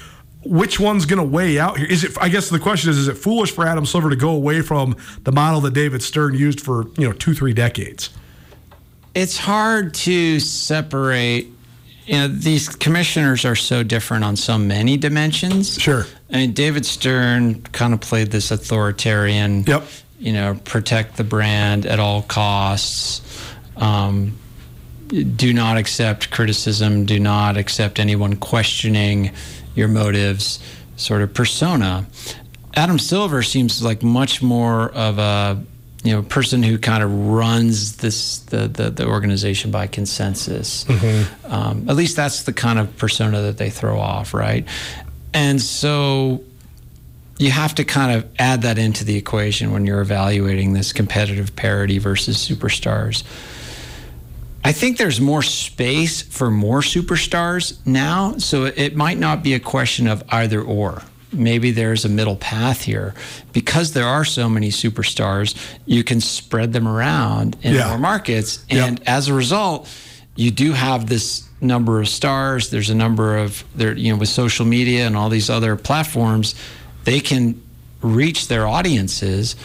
Which 0.46 0.80
one's 0.80 1.06
going 1.06 1.20
to 1.20 1.28
weigh 1.28 1.60
out 1.60 1.78
here? 1.78 1.88
Is 1.88 2.04
it? 2.04 2.18
I 2.20 2.30
guess 2.30 2.50
the 2.50 2.60
question 2.60 2.90
is: 2.90 2.98
Is 2.98 3.08
it 3.08 3.16
foolish 3.16 3.52
for 3.52 3.66
Adam 3.66 3.86
Silver 3.86 4.10
to 4.10 4.16
go 4.16 4.30
away 4.30 4.62
from 4.62 4.98
the 5.24 5.32
model 5.32 5.62
that 5.62 5.74
David 5.74 6.02
Stern 6.02 6.36
used 6.36 6.60
for 6.60 6.88
you 6.98 7.08
know 7.08 7.14
two, 7.14 7.34
three 7.34 7.54
decades? 7.54 8.10
It's 9.14 9.38
hard 9.38 9.94
to 9.94 10.40
separate 10.40 11.53
you 12.06 12.16
know 12.16 12.28
these 12.28 12.70
commissioners 12.70 13.46
are 13.46 13.56
so 13.56 13.84
different 13.84 14.24
on 14.24 14.36
so 14.36 14.58
many 14.58 14.98
dimensions. 14.98 15.80
Sure. 15.80 16.06
I 16.32 16.38
mean, 16.38 16.54
David 16.54 16.86
Stern 16.86 17.62
kind 17.62 17.94
of 17.94 18.02
played 18.02 18.32
this 18.32 18.52
authoritarian. 18.52 19.64
Yep. 19.64 19.84
You 20.20 20.34
know, 20.34 20.60
protect 20.64 21.18
the 21.18 21.24
brand 21.24 21.86
at 21.86 22.00
all 22.00 22.22
costs. 22.22 23.22
Um, 23.76 24.38
do 25.08 25.54
not 25.54 25.78
accept 25.78 26.32
criticism. 26.32 27.06
Do 27.06 27.20
not 27.20 27.58
accept 27.58 28.00
anyone 28.00 28.36
questioning 28.38 29.32
your 29.76 29.88
motives. 29.88 30.60
Sort 30.96 31.22
of 31.22 31.34
persona. 31.34 32.06
Adam 32.76 32.98
Silver 32.98 33.44
seems 33.44 33.84
like 33.84 34.02
much 34.02 34.42
more 34.42 34.90
of 34.92 35.20
a 35.20 35.64
you 36.04 36.12
know 36.12 36.20
a 36.20 36.24
person 36.24 36.62
who 36.64 36.78
kind 36.78 37.02
of 37.02 37.12
runs 37.28 37.98
this 37.98 38.40
the 38.40 38.68
the, 38.68 38.90
the 38.90 39.08
organization 39.08 39.72
by 39.72 39.88
consensus. 39.88 40.84
Mm-hmm. 40.84 41.52
Um, 41.52 41.90
at 41.90 41.96
least 41.96 42.16
that's 42.16 42.44
the 42.44 42.54
kind 42.54 42.78
of 42.78 42.96
persona 42.98 43.42
that 43.44 43.58
they 43.58 43.70
throw 43.70 44.00
off, 44.00 44.34
right? 44.34 44.68
And 45.34 45.62
so 45.62 46.44
you 47.40 47.52
have 47.52 47.76
to 47.76 47.84
kind 47.84 48.18
of 48.18 48.30
add 48.38 48.62
that 48.62 48.78
into 48.78 49.04
the 49.04 49.16
equation 49.16 49.72
when 49.72 49.86
you're 49.86 50.02
evaluating 50.02 50.74
this 50.74 50.94
competitive 50.94 51.56
parity 51.56 51.98
versus 51.98 52.38
superstars. 52.38 53.24
I 54.66 54.72
think 54.72 54.98
there's 54.98 55.20
more 55.20 55.42
space 55.42 56.22
for 56.22 56.50
more 56.50 56.80
superstars 56.80 57.86
now, 57.86 58.38
so 58.38 58.66
it 58.66 58.96
might 58.96 59.18
not 59.18 59.44
be 59.44 59.54
a 59.56 59.60
question 59.60 60.08
of 60.08 60.24
either 60.30 60.62
or 60.62 61.02
maybe 61.34 61.72
there's 61.72 62.06
a 62.06 62.10
middle 62.10 62.36
path 62.36 62.84
here. 62.84 63.14
Because 63.52 63.94
there 63.94 64.06
are 64.06 64.26
so 64.26 64.50
many 64.50 64.70
superstars, 64.70 65.56
you 65.86 66.04
can 66.04 66.22
spread 66.22 66.74
them 66.74 66.88
around 66.88 67.58
in 67.62 67.76
yeah. 67.76 67.90
more 67.90 67.98
markets. 67.98 68.64
And 68.70 69.02
as 69.08 69.28
a 69.28 69.34
result, 69.34 69.90
you 70.36 70.52
do 70.52 70.74
have 70.74 71.08
this 71.08 71.48
number 71.62 72.02
of 72.02 72.10
stars. 72.10 72.70
There's 72.70 72.90
a 72.90 72.96
number 72.96 73.38
of 73.38 73.64
there, 73.76 73.96
you 73.96 74.12
know, 74.12 74.20
with 74.20 74.30
social 74.30 74.66
media 74.66 75.08
and 75.08 75.16
all 75.16 75.30
these 75.30 75.50
other 75.50 75.76
platforms, 75.76 76.56
they 77.04 77.20
can 77.20 77.62
reach 78.02 78.48
their 78.48 78.68
audiences, 78.68 79.56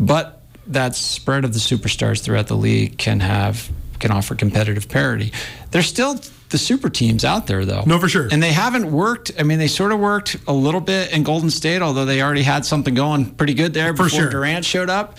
but 0.00 0.42
that 0.66 0.96
spread 0.96 1.44
of 1.44 1.52
the 1.52 1.58
superstars 1.58 2.22
throughout 2.22 2.48
the 2.48 2.56
league 2.56 2.98
can 2.98 3.20
have 3.20 3.70
can 3.98 4.10
offer 4.10 4.34
competitive 4.34 4.88
parity. 4.88 5.32
There's 5.70 5.86
still 5.86 6.20
the 6.50 6.58
super 6.58 6.88
teams 6.88 7.24
out 7.24 7.46
there, 7.46 7.64
though. 7.64 7.82
No, 7.86 7.98
for 7.98 8.08
sure. 8.08 8.28
And 8.30 8.42
they 8.42 8.52
haven't 8.52 8.90
worked. 8.90 9.32
I 9.38 9.42
mean, 9.42 9.58
they 9.58 9.66
sort 9.66 9.92
of 9.92 9.98
worked 9.98 10.36
a 10.46 10.52
little 10.52 10.80
bit 10.80 11.12
in 11.12 11.22
Golden 11.22 11.50
State, 11.50 11.82
although 11.82 12.04
they 12.04 12.22
already 12.22 12.42
had 12.42 12.64
something 12.64 12.94
going 12.94 13.26
pretty 13.34 13.54
good 13.54 13.74
there 13.74 13.88
for 13.96 14.04
before 14.04 14.20
sure. 14.20 14.30
Durant 14.30 14.64
showed 14.64 14.90
up. 14.90 15.18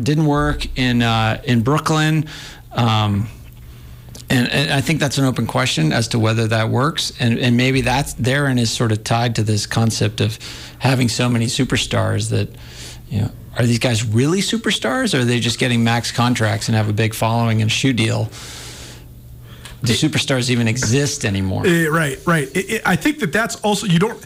Didn't 0.00 0.26
work 0.26 0.66
in 0.78 1.02
uh, 1.02 1.40
in 1.44 1.62
Brooklyn. 1.62 2.26
Um, 2.72 3.28
and, 4.28 4.50
and, 4.50 4.72
I 4.72 4.80
think 4.80 4.98
that's 4.98 5.18
an 5.18 5.24
open 5.24 5.46
question 5.46 5.92
as 5.92 6.08
to 6.08 6.18
whether 6.18 6.48
that 6.48 6.68
works. 6.68 7.12
And, 7.20 7.38
and 7.38 7.56
maybe 7.56 7.82
that's 7.82 8.14
therein 8.14 8.58
is 8.58 8.70
sort 8.70 8.90
of 8.90 9.04
tied 9.04 9.36
to 9.36 9.44
this 9.44 9.66
concept 9.66 10.20
of 10.20 10.38
having 10.78 11.08
so 11.08 11.28
many 11.28 11.46
superstars 11.46 12.30
that, 12.30 12.48
you 13.08 13.20
know, 13.20 13.30
are 13.56 13.64
these 13.64 13.78
guys 13.78 14.04
really 14.04 14.40
superstars 14.40 15.14
or 15.14 15.22
are 15.22 15.24
they 15.24 15.38
just 15.38 15.58
getting 15.58 15.84
max 15.84 16.10
contracts 16.10 16.68
and 16.68 16.76
have 16.76 16.88
a 16.88 16.92
big 16.92 17.14
following 17.14 17.62
and 17.62 17.70
shoe 17.70 17.92
deal? 17.92 18.28
Do 19.86 19.92
superstars 19.92 20.50
even 20.50 20.68
exist 20.68 21.24
anymore? 21.24 21.66
Uh, 21.66 21.88
right, 21.88 22.18
right. 22.26 22.48
It, 22.54 22.70
it, 22.70 22.82
I 22.86 22.96
think 22.96 23.20
that 23.20 23.32
that's 23.32 23.56
also 23.56 23.86
you 23.86 23.98
don't 23.98 24.24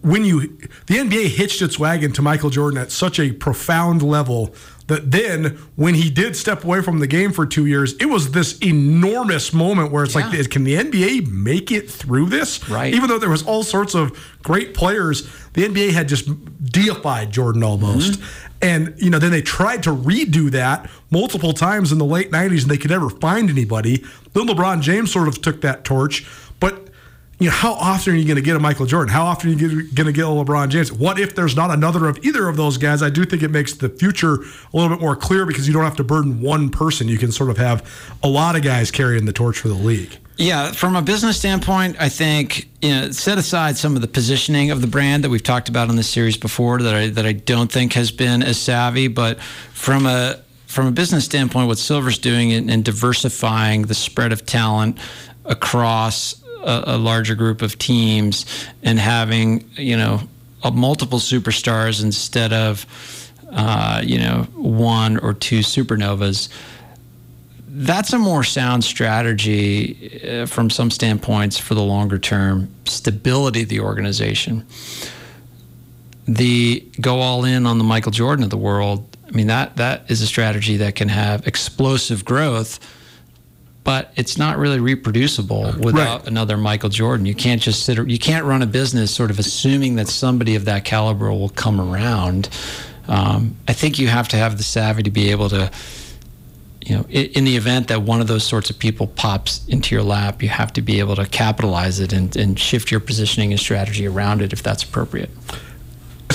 when 0.00 0.24
you 0.24 0.40
the 0.86 0.96
NBA 0.96 1.28
hitched 1.28 1.62
its 1.62 1.78
wagon 1.78 2.12
to 2.12 2.22
Michael 2.22 2.50
Jordan 2.50 2.78
at 2.78 2.90
such 2.90 3.20
a 3.20 3.32
profound 3.32 4.02
level 4.02 4.54
that 4.86 5.10
then 5.10 5.58
when 5.76 5.94
he 5.94 6.10
did 6.10 6.36
step 6.36 6.62
away 6.62 6.82
from 6.82 6.98
the 6.98 7.06
game 7.06 7.32
for 7.32 7.46
two 7.46 7.66
years, 7.66 7.94
it 7.94 8.06
was 8.06 8.32
this 8.32 8.58
enormous 8.58 9.52
moment 9.52 9.90
where 9.90 10.04
it's 10.04 10.14
yeah. 10.14 10.28
like, 10.28 10.50
can 10.50 10.64
the 10.64 10.74
NBA 10.74 11.26
make 11.28 11.72
it 11.72 11.90
through 11.90 12.26
this? 12.26 12.68
Right. 12.68 12.92
Even 12.92 13.08
though 13.08 13.18
there 13.18 13.30
was 13.30 13.42
all 13.44 13.62
sorts 13.62 13.94
of 13.94 14.12
great 14.42 14.74
players, 14.74 15.22
the 15.54 15.66
NBA 15.66 15.92
had 15.92 16.08
just 16.08 16.28
deified 16.62 17.30
Jordan 17.30 17.62
almost. 17.62 18.20
Mm-hmm. 18.20 18.44
And 18.62 18.94
you 18.98 19.10
know, 19.10 19.18
then 19.18 19.30
they 19.30 19.42
tried 19.42 19.82
to 19.82 19.90
redo 19.90 20.50
that 20.50 20.90
multiple 21.10 21.52
times 21.52 21.92
in 21.92 21.98
the 21.98 22.04
late 22.04 22.30
'90s, 22.30 22.62
and 22.62 22.70
they 22.70 22.78
could 22.78 22.90
never 22.90 23.10
find 23.10 23.50
anybody. 23.50 24.02
Then 24.32 24.46
LeBron 24.46 24.80
James 24.80 25.12
sort 25.12 25.28
of 25.28 25.42
took 25.42 25.60
that 25.60 25.84
torch, 25.84 26.26
you 27.38 27.46
know, 27.46 27.52
how 27.52 27.72
often 27.72 28.14
are 28.14 28.16
you 28.16 28.24
going 28.24 28.36
to 28.36 28.42
get 28.42 28.56
a 28.56 28.60
Michael 28.60 28.86
Jordan? 28.86 29.12
How 29.12 29.24
often 29.24 29.50
are 29.50 29.52
you 29.54 29.82
going 29.92 30.06
to 30.06 30.12
get 30.12 30.24
a 30.24 30.28
LeBron 30.28 30.68
James? 30.68 30.92
What 30.92 31.18
if 31.18 31.34
there's 31.34 31.56
not 31.56 31.70
another 31.70 32.06
of 32.06 32.18
either 32.24 32.48
of 32.48 32.56
those 32.56 32.78
guys? 32.78 33.02
I 33.02 33.10
do 33.10 33.24
think 33.24 33.42
it 33.42 33.50
makes 33.50 33.74
the 33.74 33.88
future 33.88 34.34
a 34.34 34.46
little 34.72 34.88
bit 34.88 35.00
more 35.00 35.16
clear 35.16 35.44
because 35.44 35.66
you 35.66 35.74
don't 35.74 35.84
have 35.84 35.96
to 35.96 36.04
burden 36.04 36.40
one 36.40 36.70
person. 36.70 37.08
You 37.08 37.18
can 37.18 37.32
sort 37.32 37.50
of 37.50 37.56
have 37.58 38.16
a 38.22 38.28
lot 38.28 38.54
of 38.54 38.62
guys 38.62 38.90
carrying 38.90 39.24
the 39.24 39.32
torch 39.32 39.58
for 39.58 39.68
the 39.68 39.74
league. 39.74 40.16
Yeah, 40.36 40.72
from 40.72 40.96
a 40.96 41.02
business 41.02 41.38
standpoint, 41.38 41.96
I 42.00 42.08
think 42.08 42.68
you 42.82 42.90
know, 42.90 43.10
set 43.12 43.38
aside 43.38 43.76
some 43.76 43.94
of 43.94 44.02
the 44.02 44.08
positioning 44.08 44.72
of 44.72 44.80
the 44.80 44.88
brand 44.88 45.22
that 45.22 45.30
we've 45.30 45.42
talked 45.42 45.68
about 45.68 45.90
in 45.90 45.96
this 45.96 46.08
series 46.08 46.36
before 46.36 46.80
that 46.82 46.94
I 46.94 47.08
that 47.10 47.24
I 47.24 47.32
don't 47.32 47.70
think 47.70 47.92
has 47.92 48.10
been 48.10 48.42
as 48.42 48.60
savvy, 48.60 49.06
but 49.06 49.40
from 49.40 50.06
a 50.06 50.40
from 50.66 50.88
a 50.88 50.90
business 50.90 51.24
standpoint, 51.24 51.68
what 51.68 51.78
Silver's 51.78 52.18
doing 52.18 52.50
in, 52.50 52.68
in 52.68 52.82
diversifying 52.82 53.82
the 53.82 53.94
spread 53.94 54.32
of 54.32 54.44
talent 54.44 54.98
across 55.44 56.43
a, 56.64 56.96
a, 56.96 56.98
larger 56.98 57.34
group 57.34 57.62
of 57.62 57.78
teams 57.78 58.46
and 58.82 58.98
having 58.98 59.68
you 59.74 59.96
know 59.96 60.20
multiple 60.72 61.18
superstars 61.18 62.02
instead 62.02 62.52
of 62.52 62.86
uh, 63.52 64.00
you 64.04 64.18
know 64.18 64.46
one 64.54 65.18
or 65.18 65.34
two 65.34 65.60
supernovas 65.60 66.48
that's 67.76 68.12
a 68.12 68.18
more 68.18 68.44
sound 68.44 68.84
strategy 68.84 70.20
uh, 70.22 70.46
from 70.46 70.70
some 70.70 70.90
standpoints 70.92 71.58
for 71.58 71.74
the 71.74 71.82
longer 71.82 72.18
term 72.18 72.72
stability 72.84 73.62
of 73.62 73.68
the 73.68 73.80
organization. 73.80 74.64
The 76.26 76.86
go 77.00 77.18
all 77.18 77.44
in 77.44 77.66
on 77.66 77.78
the 77.78 77.84
Michael 77.84 78.12
Jordan 78.12 78.44
of 78.44 78.50
the 78.50 78.56
world, 78.56 79.16
I 79.26 79.32
mean 79.32 79.48
that 79.48 79.76
that 79.76 80.08
is 80.08 80.22
a 80.22 80.26
strategy 80.26 80.76
that 80.78 80.94
can 80.94 81.08
have 81.08 81.46
explosive 81.48 82.24
growth, 82.24 82.78
but 83.84 84.12
it's 84.16 84.38
not 84.38 84.56
really 84.56 84.80
reproducible 84.80 85.74
without 85.78 86.20
right. 86.20 86.28
another 86.28 86.56
Michael 86.56 86.88
Jordan. 86.88 87.26
You 87.26 87.34
can't 87.34 87.60
just 87.60 87.84
sit 87.84 87.98
you 88.08 88.18
can't 88.18 88.44
run 88.46 88.62
a 88.62 88.66
business 88.66 89.14
sort 89.14 89.30
of 89.30 89.38
assuming 89.38 89.96
that 89.96 90.08
somebody 90.08 90.54
of 90.54 90.64
that 90.64 90.84
caliber 90.84 91.30
will 91.30 91.50
come 91.50 91.80
around. 91.80 92.48
Um, 93.06 93.56
I 93.68 93.74
think 93.74 93.98
you 93.98 94.08
have 94.08 94.28
to 94.28 94.36
have 94.36 94.56
the 94.56 94.64
savvy 94.64 95.02
to 95.02 95.10
be 95.10 95.30
able 95.30 95.50
to 95.50 95.70
you 96.86 96.96
know, 96.96 97.04
in 97.08 97.44
the 97.44 97.56
event 97.56 97.88
that 97.88 98.02
one 98.02 98.20
of 98.20 98.26
those 98.26 98.44
sorts 98.44 98.68
of 98.68 98.78
people 98.78 99.06
pops 99.06 99.66
into 99.68 99.94
your 99.94 100.04
lap, 100.04 100.42
you 100.42 100.50
have 100.50 100.72
to 100.74 100.82
be 100.82 100.98
able 100.98 101.16
to 101.16 101.26
capitalize 101.26 101.98
it 101.98 102.12
and, 102.12 102.36
and 102.36 102.58
shift 102.58 102.90
your 102.90 103.00
positioning 103.00 103.52
and 103.52 103.60
strategy 103.60 104.06
around 104.06 104.42
it 104.42 104.52
if 104.52 104.62
that's 104.62 104.82
appropriate. 104.82 105.30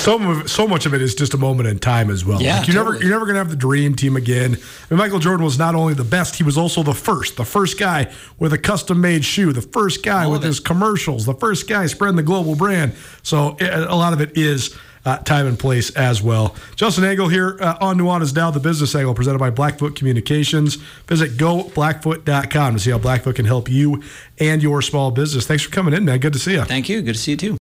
So, 0.00 0.46
so 0.46 0.66
much 0.66 0.86
of 0.86 0.94
it 0.94 1.02
is 1.02 1.14
just 1.14 1.34
a 1.34 1.36
moment 1.36 1.68
in 1.68 1.78
time 1.78 2.10
as 2.10 2.24
well. 2.24 2.40
Yeah, 2.40 2.58
like 2.58 2.68
you're 2.68 2.76
totally. 2.76 2.94
never 2.94 3.04
you're 3.04 3.14
never 3.14 3.26
gonna 3.26 3.38
have 3.38 3.50
the 3.50 3.56
dream 3.56 3.94
team 3.94 4.16
again. 4.16 4.54
I 4.54 4.94
mean, 4.94 4.98
Michael 4.98 5.18
Jordan 5.18 5.44
was 5.44 5.58
not 5.58 5.74
only 5.74 5.94
the 5.94 6.04
best, 6.04 6.36
he 6.36 6.42
was 6.42 6.56
also 6.56 6.82
the 6.82 6.94
first. 6.94 7.36
The 7.36 7.44
first 7.44 7.78
guy 7.78 8.10
with 8.38 8.52
a 8.52 8.58
custom 8.58 9.00
made 9.00 9.24
shoe, 9.24 9.52
the 9.52 9.60
first 9.62 10.02
guy 10.02 10.26
with 10.26 10.42
his 10.42 10.58
commercials, 10.58 11.26
the 11.26 11.34
first 11.34 11.68
guy 11.68 11.86
spreading 11.86 12.16
the 12.16 12.22
global 12.22 12.56
brand. 12.56 12.94
So 13.22 13.56
a 13.60 13.94
lot 13.94 14.12
of 14.12 14.20
it 14.20 14.36
is 14.38 14.76
uh, 15.04 15.18
time 15.18 15.46
and 15.46 15.58
place 15.58 15.90
as 15.96 16.22
well. 16.22 16.54
Justin 16.76 17.04
Angle 17.04 17.28
here 17.28 17.56
uh, 17.60 17.76
on 17.80 17.98
Nuanez 17.98 18.34
Now, 18.34 18.50
the 18.50 18.60
business 18.60 18.94
angle 18.94 19.14
presented 19.14 19.38
by 19.38 19.50
Blackfoot 19.50 19.96
Communications. 19.96 20.76
Visit 21.06 21.36
goblackfoot.com 21.36 22.74
to 22.74 22.80
see 22.80 22.90
how 22.90 22.98
Blackfoot 22.98 23.36
can 23.36 23.46
help 23.46 23.68
you 23.70 24.02
and 24.38 24.62
your 24.62 24.82
small 24.82 25.10
business. 25.10 25.46
Thanks 25.46 25.62
for 25.62 25.70
coming 25.70 25.94
in, 25.94 26.04
man. 26.04 26.18
Good 26.18 26.32
to 26.34 26.38
see 26.38 26.52
you. 26.52 26.64
Thank 26.64 26.88
you. 26.88 27.02
Good 27.02 27.14
to 27.14 27.20
see 27.20 27.32
you 27.32 27.36
too. 27.36 27.58